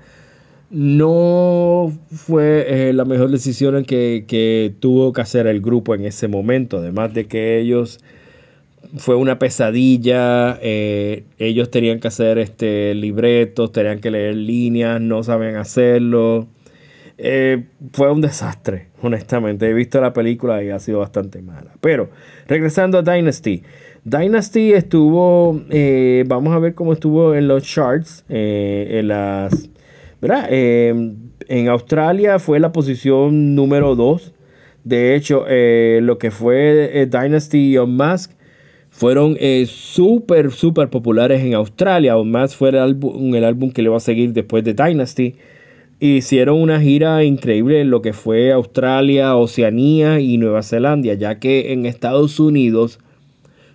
no 0.72 1.92
fue 2.12 2.90
eh, 2.90 2.94
la 2.94 3.04
mejor 3.04 3.30
decisión 3.30 3.84
que, 3.84 4.26
que, 4.28 4.74
tuvo 4.80 5.12
que 5.12 5.22
hacer 5.22 5.48
el 5.48 5.62
grupo 5.62 5.96
en 5.96 6.06
ese 6.06 6.28
momento. 6.28 6.78
Además 6.78 7.14
de 7.14 7.28
que 7.28 7.60
ellos 7.60 8.00
fue 8.98 9.16
una 9.16 9.40
pesadilla, 9.40 10.58
eh, 10.62 11.24
ellos 11.38 11.72
tenían 11.72 12.00
que 12.00 12.08
hacer 12.08 12.38
este 12.38 12.94
libretos, 12.96 13.72
tenían 13.72 14.00
que 14.00 14.12
leer 14.12 14.36
líneas, 14.36 15.00
no 15.02 15.24
saben 15.24 15.56
hacerlo. 15.56 16.48
Eh, 17.18 17.66
fue 17.94 18.12
un 18.12 18.22
desastre, 18.22 18.88
honestamente. 19.02 19.70
He 19.70 19.74
visto 19.74 20.02
la 20.02 20.14
película 20.14 20.64
y 20.64 20.70
ha 20.70 20.80
sido 20.80 21.00
bastante 21.00 21.42
mala. 21.42 21.74
Pero 21.82 22.10
regresando 22.48 22.98
a 22.98 23.02
Dynasty. 23.02 23.64
Dynasty 24.04 24.74
estuvo, 24.74 25.62
vamos 26.26 26.54
a 26.56 26.60
ver 26.60 26.74
cómo 26.74 26.94
estuvo 26.94 27.36
en 27.36 27.48
los 27.48 27.64
charts, 27.64 28.26
en 28.28 29.08
las 29.08 29.70
Em, 30.22 31.16
en 31.48 31.68
Australia 31.70 32.40
fue 32.40 32.60
la 32.60 32.72
posición 32.72 33.56
número 33.56 33.96
2. 33.96 34.34
De 34.84 35.16
hecho, 35.16 35.46
eh, 35.48 36.00
lo 36.02 36.18
que 36.18 36.32
fue 36.32 37.02
eh, 37.02 37.06
Dynasty 37.06 37.74
y 37.74 37.78
Unmask 37.78 38.32
fueron 38.92 39.38
eh, 39.40 39.66
súper, 39.68 40.52
súper 40.52 40.90
populares 40.90 41.42
en 41.42 41.56
Australia. 41.56 42.18
Unmask 42.18 42.56
fue 42.56 42.70
el 42.70 42.78
álbum, 42.78 43.34
el 43.34 43.46
álbum 43.46 43.72
que 43.72 43.82
le 43.82 43.90
va 43.90 43.98
a 43.98 44.02
seguir 44.02 44.34
después 44.34 44.64
de 44.64 44.74
Dynasty. 44.74 45.36
Hicieron 46.00 46.62
una 46.62 46.80
gira 46.80 47.24
increíble 47.24 47.82
en 47.82 47.90
lo 47.90 48.02
que 48.02 48.14
fue 48.14 48.52
Australia, 48.52 49.36
Oceanía 49.36 50.20
y 50.20 50.38
Nueva 50.38 50.62
Zelanda, 50.62 51.14
ya 51.14 51.40
que 51.40 51.74
en 51.74 51.86
Estados 51.86 52.40
Unidos 52.40 53.00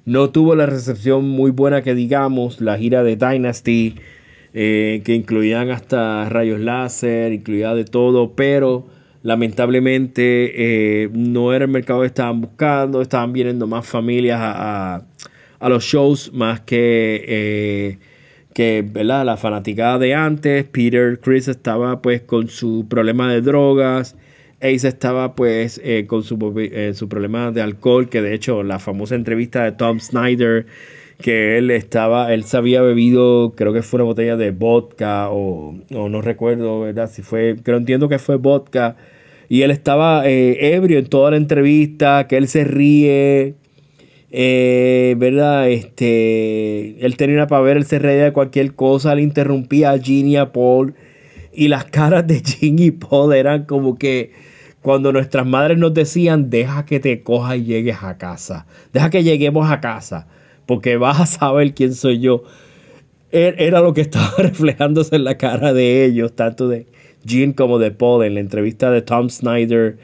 no 0.05 0.31
tuvo 0.31 0.55
la 0.55 0.66
recepción 0.66 1.29
muy 1.29 1.50
buena 1.50 1.83
que 1.83 1.94
digamos 1.94 2.61
la 2.61 2.76
gira 2.79 3.02
de 3.02 3.16
Dynasty 3.16 3.94
eh, 4.55 5.02
que 5.05 5.14
incluían 5.14 5.70
hasta 5.70 6.29
rayos 6.29 6.61
láser, 6.61 7.33
incluía 7.33 7.74
de 7.74 7.85
todo, 7.85 8.33
pero 8.33 8.87
lamentablemente 9.26 11.02
eh, 11.02 11.08
no 11.12 11.52
era 11.52 11.64
el 11.64 11.70
mercado 11.70 12.02
que 12.02 12.06
estaban 12.06 12.40
buscando, 12.40 13.02
estaban 13.02 13.32
viniendo 13.32 13.66
más 13.66 13.84
familias 13.84 14.38
a, 14.40 15.02
los 15.68 15.82
shows 15.82 16.32
más 16.32 16.60
que, 16.60 17.24
eh, 17.26 17.98
que 18.54 18.84
¿verdad? 18.88 19.26
la 19.26 19.36
fanaticada 19.36 19.98
de 19.98 20.14
antes. 20.14 20.62
Peter 20.66 21.18
Chris 21.18 21.48
estaba 21.48 22.00
pues 22.02 22.22
con 22.22 22.46
su 22.46 22.86
problema 22.88 23.32
de 23.32 23.40
drogas. 23.40 24.14
Ace 24.60 24.86
estaba 24.86 25.34
pues 25.34 25.82
con 26.06 26.22
su, 26.22 26.38
su 26.94 27.08
problema 27.08 27.50
de 27.50 27.62
alcohol, 27.62 28.08
que 28.08 28.22
de 28.22 28.32
hecho 28.32 28.62
la 28.62 28.78
famosa 28.78 29.16
entrevista 29.16 29.64
de 29.64 29.72
Tom 29.72 29.98
Snyder 29.98 30.66
que 31.20 31.58
él 31.58 31.72
estaba, 31.72 32.32
él 32.32 32.44
se 32.44 32.58
había 32.58 32.80
bebido, 32.82 33.54
creo 33.56 33.72
que 33.72 33.82
fue 33.82 33.98
una 33.98 34.04
botella 34.04 34.36
de 34.36 34.52
vodka 34.52 35.30
o, 35.30 35.74
no 35.90 36.20
recuerdo, 36.20 36.80
¿verdad? 36.80 37.10
Si 37.10 37.22
fue, 37.22 37.56
creo 37.60 37.78
entiendo 37.78 38.08
que 38.08 38.20
fue 38.20 38.36
vodka. 38.36 38.96
Y 39.48 39.62
él 39.62 39.70
estaba 39.70 40.28
eh, 40.28 40.74
ebrio 40.74 40.98
en 40.98 41.06
toda 41.06 41.30
la 41.30 41.37
entrevista, 41.37 42.26
que 42.26 42.37
él 42.37 42.48
se 42.48 42.64
ríe. 42.64 43.54
Eh, 44.30 45.14
¿Verdad? 45.18 45.68
Este, 45.70 47.04
él 47.04 47.16
tenía 47.16 47.46
para 47.46 47.62
ver, 47.62 47.76
él 47.76 47.87
se 47.87 47.98
reía 47.98 48.24
de 48.24 48.32
cualquier 48.32 48.74
cosa, 48.74 49.14
le 49.14 49.22
interrumpía 49.22 49.92
a 49.92 49.98
Ginny 49.98 50.32
y 50.32 50.37
a 50.37 50.52
Paul. 50.52 50.94
Y 51.52 51.68
las 51.68 51.85
caras 51.90 52.26
de 52.26 52.42
Ginny 52.44 52.87
y 52.87 52.90
Paul 52.90 53.35
eran 53.35 53.64
como 53.64 53.96
que 53.96 54.32
cuando 54.82 55.12
nuestras 55.12 55.44
madres 55.44 55.78
nos 55.78 55.94
decían, 55.94 56.48
deja 56.48 56.85
que 56.85 57.00
te 57.00 57.22
coja 57.22 57.56
y 57.56 57.64
llegues 57.64 57.96
a 58.02 58.18
casa. 58.18 58.66
Deja 58.92 59.11
que 59.11 59.24
lleguemos 59.24 59.68
a 59.68 59.80
casa, 59.80 60.28
porque 60.64 60.96
vas 60.96 61.20
a 61.20 61.26
saber 61.26 61.74
quién 61.74 61.92
soy 61.92 62.20
yo. 62.20 62.44
Er, 63.32 63.56
era 63.59 63.80
lo 63.80 63.94
que 63.94 64.02
estaba 64.02 64.32
reflejándose 64.38 65.16
en 65.16 65.24
la 65.24 65.37
cara 65.38 65.72
de 65.72 66.04
ellos, 66.04 66.37
tanto 66.37 66.68
de 66.68 66.87
Jean 67.26 67.52
como 67.52 67.78
de 67.78 67.90
Paul 67.90 68.24
en 68.24 68.34
la 68.34 68.40
entrevista 68.40 68.90
de 68.90 69.02
Tom 69.02 69.28
Snyder 69.28 69.98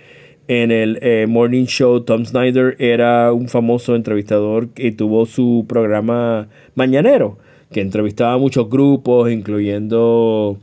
en 0.48 0.70
el 0.70 0.98
eh, 1.02 1.26
Morning 1.28 1.64
Show. 1.64 2.00
Tom 2.00 2.24
Snyder 2.24 2.76
era 2.78 3.32
un 3.32 3.48
famoso 3.48 3.94
entrevistador 3.94 4.70
que 4.70 4.92
tuvo 4.92 5.26
su 5.26 5.64
programa 5.68 6.48
mañanero, 6.74 7.38
que 7.70 7.80
entrevistaba 7.80 8.34
a 8.34 8.38
muchos 8.38 8.68
grupos, 8.68 9.30
incluyendo 9.30 10.58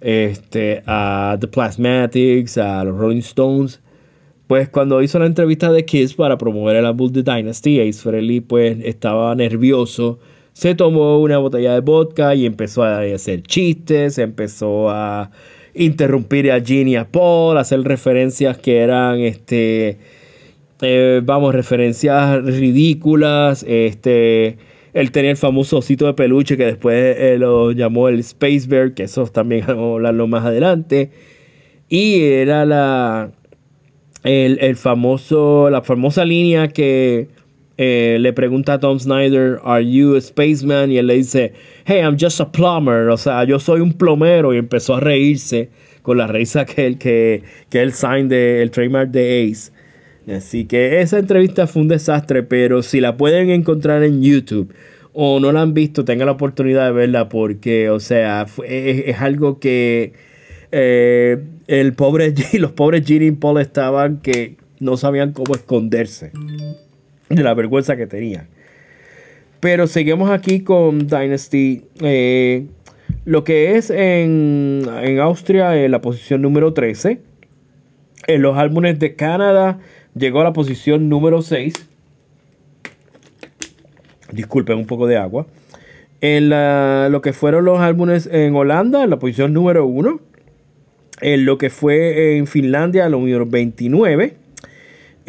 este, 0.00 0.82
a 0.86 1.36
The 1.40 1.48
Plasmatics, 1.48 2.58
a 2.58 2.84
los 2.84 2.96
Rolling 2.96 3.18
Stones. 3.18 3.80
Pues 4.46 4.68
cuando 4.68 5.00
hizo 5.00 5.18
la 5.20 5.26
entrevista 5.26 5.70
de 5.70 5.84
Kiss 5.84 6.14
para 6.14 6.36
promover 6.36 6.74
el 6.74 6.86
álbum 6.86 7.12
The 7.12 7.22
Dynasty, 7.22 7.80
Ace 7.80 8.00
Frehley 8.00 8.40
pues 8.40 8.78
estaba 8.82 9.34
nervioso. 9.36 10.18
Se 10.52 10.74
tomó 10.74 11.20
una 11.20 11.38
botella 11.38 11.74
de 11.74 11.80
vodka 11.80 12.34
y 12.34 12.46
empezó 12.46 12.82
a 12.82 13.00
hacer 13.00 13.42
chistes, 13.44 14.18
empezó 14.18 14.90
a 14.90 15.30
interrumpir 15.74 16.50
a 16.52 16.60
Ginny 16.60 16.96
a 16.96 17.06
Paul, 17.06 17.58
hacer 17.58 17.80
referencias 17.82 18.58
que 18.58 18.78
eran, 18.78 19.20
este, 19.20 19.98
eh, 20.82 21.20
vamos, 21.24 21.54
referencias 21.54 22.44
ridículas, 22.44 23.64
este, 23.68 24.58
él 24.92 25.12
tenía 25.12 25.30
el 25.30 25.36
famoso 25.36 25.78
osito 25.78 26.06
de 26.06 26.14
peluche 26.14 26.56
que 26.56 26.66
después 26.66 27.16
eh, 27.18 27.36
lo 27.38 27.72
llamó 27.72 28.08
el 28.08 28.20
Space 28.20 28.66
Bear, 28.66 28.94
que 28.94 29.04
eso 29.04 29.26
también 29.26 29.64
vamos 29.68 29.92
a 29.92 29.94
hablarlo 29.94 30.26
más 30.26 30.44
adelante, 30.44 31.10
y 31.88 32.22
era 32.22 32.64
la, 32.64 33.30
el, 34.22 34.76
famoso, 34.76 35.70
la 35.70 35.82
famosa 35.82 36.24
línea 36.24 36.68
que 36.68 37.28
eh, 37.82 38.18
le 38.20 38.34
pregunta 38.34 38.74
a 38.74 38.78
Tom 38.78 38.98
Snyder, 38.98 39.58
¿Are 39.64 39.82
you 39.82 40.14
a 40.14 40.20
spaceman? 40.20 40.92
Y 40.92 40.98
él 40.98 41.06
le 41.06 41.14
dice, 41.14 41.54
Hey, 41.86 42.00
I'm 42.02 42.18
just 42.20 42.38
a 42.38 42.52
plumber. 42.52 43.08
O 43.08 43.16
sea, 43.16 43.42
yo 43.44 43.58
soy 43.58 43.80
un 43.80 43.94
plomero. 43.94 44.52
Y 44.52 44.58
empezó 44.58 44.96
a 44.96 45.00
reírse 45.00 45.70
con 46.02 46.18
la 46.18 46.26
risa 46.26 46.66
que 46.66 46.86
él, 46.86 46.98
que, 46.98 47.42
que 47.70 47.80
él 47.80 47.94
sign 47.94 48.28
de, 48.28 48.60
el 48.60 48.70
trademark 48.70 49.10
de 49.10 49.48
Ace. 49.50 49.72
Así 50.30 50.66
que 50.66 51.00
esa 51.00 51.18
entrevista 51.18 51.66
fue 51.66 51.80
un 51.80 51.88
desastre, 51.88 52.42
pero 52.42 52.82
si 52.82 53.00
la 53.00 53.16
pueden 53.16 53.48
encontrar 53.48 54.02
en 54.02 54.22
YouTube 54.22 54.74
o 55.14 55.40
no 55.40 55.50
la 55.50 55.62
han 55.62 55.72
visto, 55.72 56.04
tengan 56.04 56.26
la 56.26 56.32
oportunidad 56.32 56.84
de 56.84 56.92
verla 56.92 57.30
porque, 57.30 57.88
o 57.88 57.98
sea, 57.98 58.46
es, 58.66 59.20
algo 59.22 59.58
que 59.58 60.12
eh, 60.70 61.38
el 61.66 61.94
pobre 61.94 62.34
los 62.58 62.72
pobres 62.72 63.06
Gene 63.06 63.24
y 63.24 63.30
Paul 63.30 63.58
estaban 63.58 64.18
que 64.18 64.56
no 64.80 64.98
sabían 64.98 65.32
cómo 65.32 65.54
esconderse 65.54 66.32
de 67.30 67.42
la 67.42 67.54
vergüenza 67.54 67.96
que 67.96 68.06
tenía. 68.06 68.46
Pero 69.60 69.86
seguimos 69.86 70.30
aquí 70.30 70.60
con 70.60 71.06
Dynasty. 71.06 71.84
Eh, 72.00 72.66
lo 73.24 73.44
que 73.44 73.76
es 73.76 73.90
en, 73.90 74.86
Austria 75.20 75.76
en 75.76 75.90
la 75.90 76.00
posición 76.00 76.42
número 76.42 76.72
13. 76.72 77.20
En 78.26 78.42
los 78.42 78.56
álbumes 78.56 78.98
de 78.98 79.14
Canadá 79.14 79.78
llegó 80.14 80.40
a 80.40 80.44
la 80.44 80.52
posición 80.52 81.08
número 81.08 81.42
6. 81.42 81.74
Disculpen 84.32 84.78
un 84.78 84.86
poco 84.86 85.06
de 85.06 85.16
agua. 85.16 85.46
En 86.20 86.50
lo 86.50 87.20
que 87.22 87.32
fueron 87.32 87.64
los 87.64 87.80
álbumes 87.80 88.28
en 88.30 88.54
Holanda, 88.54 89.04
en 89.04 89.10
la 89.10 89.18
posición 89.18 89.52
número 89.52 89.86
1. 89.86 90.20
En 91.22 91.44
lo 91.44 91.58
que 91.58 91.70
fue 91.70 92.38
en 92.38 92.46
Finlandia, 92.46 93.04
la 93.04 93.10
número 93.10 93.46
29. 93.46 94.39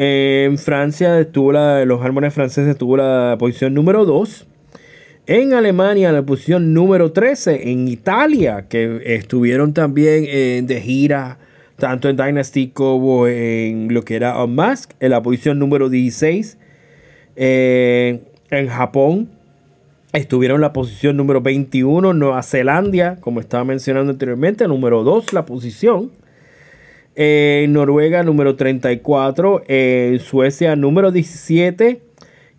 En 0.03 0.57
Francia 0.57 1.31
tuvo 1.31 1.51
la, 1.51 1.85
los 1.85 2.01
álbumes 2.01 2.33
franceses 2.33 2.75
tuvo 2.75 2.97
la 2.97 3.35
posición 3.37 3.75
número 3.75 4.03
2. 4.03 4.47
En 5.27 5.53
Alemania 5.53 6.11
la 6.11 6.23
posición 6.23 6.73
número 6.73 7.11
13. 7.11 7.69
En 7.71 7.87
Italia, 7.87 8.65
que 8.67 8.99
estuvieron 9.05 9.75
también 9.75 10.25
eh, 10.27 10.63
de 10.65 10.81
gira, 10.81 11.37
tanto 11.77 12.09
en 12.09 12.17
Dynasty 12.17 12.69
como 12.69 13.27
en 13.27 13.93
lo 13.93 14.01
que 14.01 14.15
era 14.15 14.43
Unmask, 14.43 14.89
en 14.99 15.11
la 15.11 15.21
posición 15.21 15.59
número 15.59 15.87
16. 15.87 16.57
Eh, 17.35 18.23
en 18.49 18.67
Japón 18.69 19.29
estuvieron 20.13 20.61
la 20.61 20.73
posición 20.73 21.15
número 21.15 21.41
21. 21.41 22.11
Nueva 22.13 22.41
Zelanda, 22.41 23.17
como 23.19 23.39
estaba 23.39 23.65
mencionando 23.65 24.11
anteriormente, 24.11 24.67
número 24.67 25.03
2 25.03 25.31
la 25.31 25.45
posición. 25.45 26.09
En 27.15 27.73
Noruega 27.73 28.23
número 28.23 28.55
34, 28.55 29.63
en 29.67 30.19
Suecia 30.19 30.75
número 30.77 31.11
17 31.11 32.01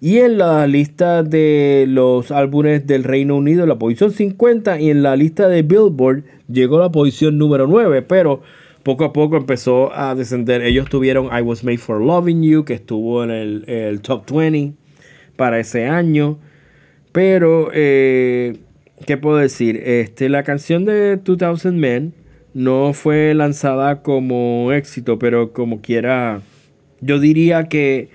y 0.01 0.19
en 0.19 0.37
la 0.37 0.67
lista 0.67 1.23
de 1.23 1.87
los 1.89 2.31
álbumes 2.31 2.87
del 2.87 3.05
Reino 3.05 3.37
Unido 3.37 3.65
la 3.67 3.79
posición 3.79 4.11
50 4.11 4.81
y 4.81 4.91
en 4.91 5.03
la 5.03 5.17
lista 5.17 5.49
de 5.49 5.63
Billboard 5.63 6.25
llegó 6.49 6.79
a 6.79 6.83
la 6.83 6.93
posición 6.93 7.39
número 7.39 7.67
9, 7.67 8.03
pero 8.03 8.43
poco 8.83 9.05
a 9.05 9.13
poco 9.13 9.37
empezó 9.37 9.95
a 9.95 10.15
descender. 10.15 10.63
Ellos 10.63 10.89
tuvieron 10.91 11.27
I 11.27 11.41
Was 11.41 11.65
Made 11.65 11.79
for 11.79 12.01
Loving 12.01 12.43
You, 12.43 12.65
que 12.65 12.75
estuvo 12.75 13.25
en 13.25 13.31
el, 13.31 14.01
top 14.03 14.31
20 14.31 14.75
para 15.37 15.61
ese 15.61 15.87
año. 15.87 16.39
Pero, 17.13 17.71
eh, 17.73 18.57
¿qué 19.07 19.17
puedo 19.17 19.37
decir? 19.37 19.81
Este, 19.85 20.29
la 20.29 20.43
canción 20.43 20.85
de 20.85 21.17
2000 21.17 21.73
Men 21.75 22.15
no 22.55 22.93
fue 22.93 23.35
lanzada 23.35 24.03
como 24.03 24.73
éxito, 24.73 25.19
pero 25.19 25.53
como 25.53 25.81
quiera, 25.81 26.43
yo 27.01 27.19
diría 27.19 27.69
que 27.69 28.09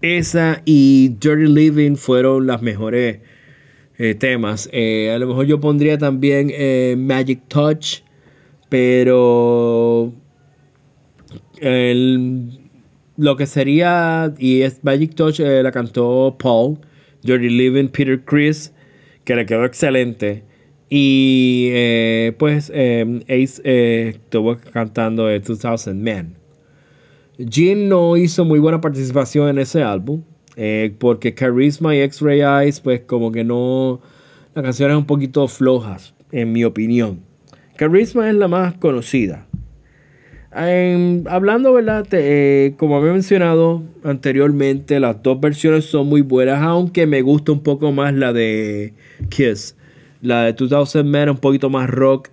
esa 0.00 0.62
y 0.64 1.10
Dirty 1.20 1.46
Living 1.46 1.96
fueron 1.96 2.46
las 2.46 2.62
mejores 2.62 3.20
eh, 3.98 4.14
temas. 4.14 4.68
Eh, 4.72 5.12
a 5.14 5.18
lo 5.18 5.28
mejor 5.28 5.46
yo 5.46 5.60
pondría 5.60 5.98
también 5.98 6.50
eh, 6.52 6.96
Magic 6.98 7.42
Touch, 7.48 8.00
pero 8.68 10.12
lo 13.16 13.36
que 13.36 13.46
sería, 13.46 14.34
y 14.38 14.62
es 14.62 14.82
Magic 14.82 15.14
Touch 15.14 15.38
la 15.38 15.70
cantó 15.70 16.36
Paul, 16.38 16.78
Dirty 17.22 17.48
Living, 17.48 17.88
Peter 17.88 18.20
Chris, 18.24 18.72
que 19.24 19.36
le 19.36 19.46
quedó 19.46 19.64
excelente. 19.64 20.42
Y 20.94 21.70
eh, 21.72 22.34
pues 22.36 22.70
eh, 22.74 23.22
Ace 23.22 23.62
eh, 23.64 24.08
estuvo 24.16 24.58
cantando 24.74 25.24
de 25.24 25.40
2000 25.40 25.94
Men. 25.94 26.34
Jean 27.38 27.88
no 27.88 28.18
hizo 28.18 28.44
muy 28.44 28.58
buena 28.58 28.82
participación 28.82 29.48
en 29.48 29.58
ese 29.58 29.82
álbum. 29.82 30.22
porque 30.98 31.34
Charisma 31.34 31.96
y 31.96 32.00
X-Ray 32.00 32.42
Eyes, 32.42 32.80
pues 32.80 33.00
como 33.06 33.32
que 33.32 33.42
no. 33.42 34.02
Las 34.54 34.64
canciones 34.64 34.98
un 34.98 35.06
poquito 35.06 35.48
flojas, 35.48 36.14
en 36.30 36.52
mi 36.52 36.62
opinión. 36.62 37.20
Charisma 37.78 38.28
es 38.28 38.34
la 38.34 38.48
más 38.48 38.74
conocida. 38.74 39.46
hablando, 40.52 41.72
¿verdad? 41.72 42.06
como 42.76 42.98
había 42.98 43.14
mencionado 43.14 43.82
anteriormente, 44.04 45.00
las 45.00 45.22
dos 45.22 45.40
versiones 45.40 45.86
son 45.86 46.06
muy 46.08 46.20
buenas, 46.20 46.60
aunque 46.60 47.06
me 47.06 47.22
gusta 47.22 47.50
un 47.50 47.62
poco 47.62 47.92
más 47.92 48.12
la 48.12 48.34
de 48.34 48.92
Kiss. 49.30 49.74
La 50.22 50.44
de 50.44 50.52
2000 50.52 51.04
Men 51.04 51.30
un 51.30 51.36
poquito 51.36 51.68
más 51.68 51.90
rock, 51.90 52.28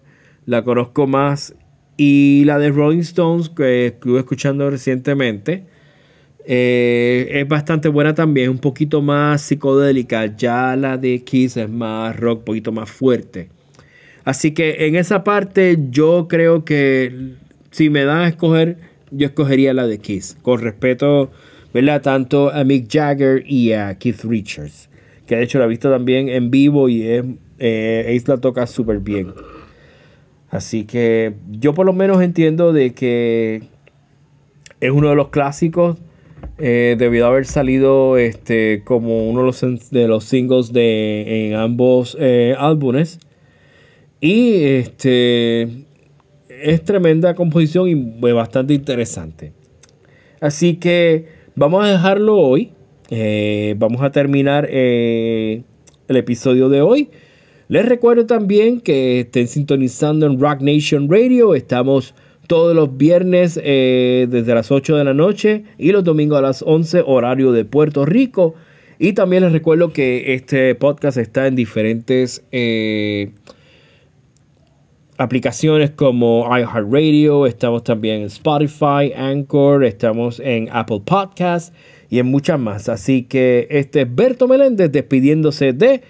la 0.45 0.63
conozco 0.63 1.08
más. 1.08 1.56
Y 1.97 2.43
la 2.45 2.60
de 2.60 2.69
Rolling 2.69 2.99
Stones, 2.99 3.49
que 3.49 3.88
estuve 3.88 4.19
escuchando 4.19 4.69
recientemente, 4.69 5.65
eh, 6.45 7.28
es 7.32 7.47
bastante 7.47 7.89
buena 7.89 8.13
también, 8.13 8.52
un 8.52 8.60
poquito 8.60 9.02
más 9.02 9.41
psicodélica. 9.41 10.38
Ya 10.38 10.75
la 10.75 10.97
de 10.97 11.23
Kiss 11.23 11.58
es 11.58 11.67
más 11.67 12.15
rock, 12.15 12.39
un 12.39 12.45
poquito 12.45 12.71
más 12.71 12.89
fuerte. 12.91 13.49
Así 14.23 14.52
que 14.52 14.86
en 14.86 14.95
esa 14.95 15.23
parte 15.23 15.78
yo 15.89 16.28
creo 16.30 16.63
que 16.63 17.34
si 17.71 17.89
me 17.89 18.04
dan 18.06 18.19
a 18.19 18.28
escoger, 18.28 18.78
yo 19.10 19.25
escogería 19.25 19.73
la 19.73 19.88
de 19.88 19.97
Kiss. 19.97 20.38
Con 20.43 20.62
respeto, 20.62 21.32
¿verdad? 21.73 22.04
Tanto 22.04 22.52
a 22.52 22.63
Mick 22.63 22.88
Jagger 22.88 23.43
y 23.47 23.73
a 23.73 23.97
Keith 23.97 24.23
Richards. 24.23 24.89
Que 25.25 25.38
de 25.38 25.43
hecho 25.43 25.58
la 25.58 25.65
he 25.65 25.69
visto 25.69 25.89
también 25.89 26.30
en 26.30 26.52
vivo 26.52 26.88
y 26.88 27.02
es 27.02 27.23
eh, 27.60 28.22
la 28.26 28.38
toca 28.38 28.67
súper 28.67 29.00
bien. 29.00 29.34
Así 30.50 30.86
que 30.86 31.34
yo 31.50 31.74
por 31.74 31.86
lo 31.86 31.93
menos 31.93 32.22
entiendo 32.22 32.74
de 32.74 32.93
que 32.93 33.63
es 34.80 34.91
uno 34.91 35.10
de 35.10 35.15
los 35.15 35.30
clásicos. 35.30 35.98
Eh, 36.62 36.95
debido 36.98 37.26
a 37.26 37.30
haber 37.30 37.45
salido 37.45 38.17
este, 38.17 38.84
como 38.84 39.30
uno 39.30 39.41
de 39.41 39.45
los, 39.45 39.89
de 39.91 40.08
los 40.10 40.26
singles 40.26 40.74
de, 40.74 41.48
en 41.48 41.56
ambos 41.56 42.17
eh, 42.19 42.56
álbumes. 42.58 43.19
Y 44.19 44.63
este, 44.63 45.86
es 46.50 46.84
tremenda 46.84 47.36
composición 47.36 47.88
y 47.88 48.32
bastante 48.34 48.74
interesante. 48.74 49.54
Así 50.41 50.76
que 50.76 51.28
vamos 51.56 51.86
a 51.86 51.91
dejarlo 51.91 52.38
hoy 52.38 52.72
eh, 53.12 53.74
vamos 53.78 54.04
a 54.04 54.12
terminar 54.12 54.69
el 54.69 55.63
episodio 56.08 56.69
de 56.69 56.82
hoy. 56.82 57.10
Les 57.69 57.86
recuerdo 57.86 58.25
también 58.25 58.82
que 58.82 59.19
estén 59.19 59.47
sintonizando 59.47 60.25
en 60.25 60.39
Rock 60.39 60.62
Nation 60.62 61.08
Radio. 61.08 61.53
Estamos 61.53 62.15
todos 62.47 62.75
los 62.75 62.97
viernes 62.97 63.53
desde 63.53 64.55
las 64.55 64.71
8 64.71 64.97
de 64.97 65.03
la 65.03 65.13
noche 65.13 65.65
y 65.77 65.91
los 65.91 66.03
domingos 66.03 66.39
a 66.39 66.41
las 66.41 66.63
11 66.63 67.03
horario 67.05 67.51
de 67.51 67.65
Puerto 67.65 68.08
Rico. 68.08 68.55
Y 68.97 69.13
también 69.13 69.43
les 69.43 69.51
recuerdo 69.51 69.93
que 69.93 70.34
este 70.34 70.73
podcast 70.73 71.19
está 71.19 71.45
en 71.45 71.55
diferentes 71.55 72.43
aplicaciones 75.19 75.91
como 75.91 76.47
iHeartRadio, 76.49 77.45
estamos 77.45 77.84
también 77.84 78.21
en 78.21 78.27
Spotify, 78.27 79.13
Anchor, 79.15 79.84
estamos 79.84 80.39
en 80.39 80.69
Apple 80.71 81.03
Podcasts 81.05 81.71
y 82.10 82.17
en 82.17 82.25
muchas 82.25 82.60
más. 82.60 82.89
Así 82.89 83.25
que 83.25 83.67
este 83.69 84.01
es 84.01 84.15
Berto 84.15 84.47
Meléndez 84.47 84.91
despidiéndose 84.91 85.73
de 85.73 86.01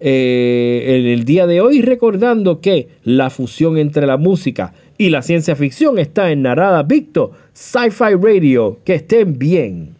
eh, 0.00 0.96
en 0.98 1.06
el 1.06 1.24
día 1.24 1.46
de 1.46 1.60
hoy, 1.60 1.82
recordando 1.82 2.60
que 2.60 2.88
la 3.04 3.30
fusión 3.30 3.76
entre 3.76 4.06
la 4.06 4.16
música 4.16 4.72
y 4.96 5.10
la 5.10 5.22
ciencia 5.22 5.56
ficción 5.56 5.98
está 5.98 6.30
en 6.30 6.42
Narada 6.42 6.82
Victo, 6.82 7.32
Sci-Fi 7.52 8.14
Radio. 8.20 8.78
Que 8.84 8.94
estén 8.94 9.38
bien. 9.38 9.99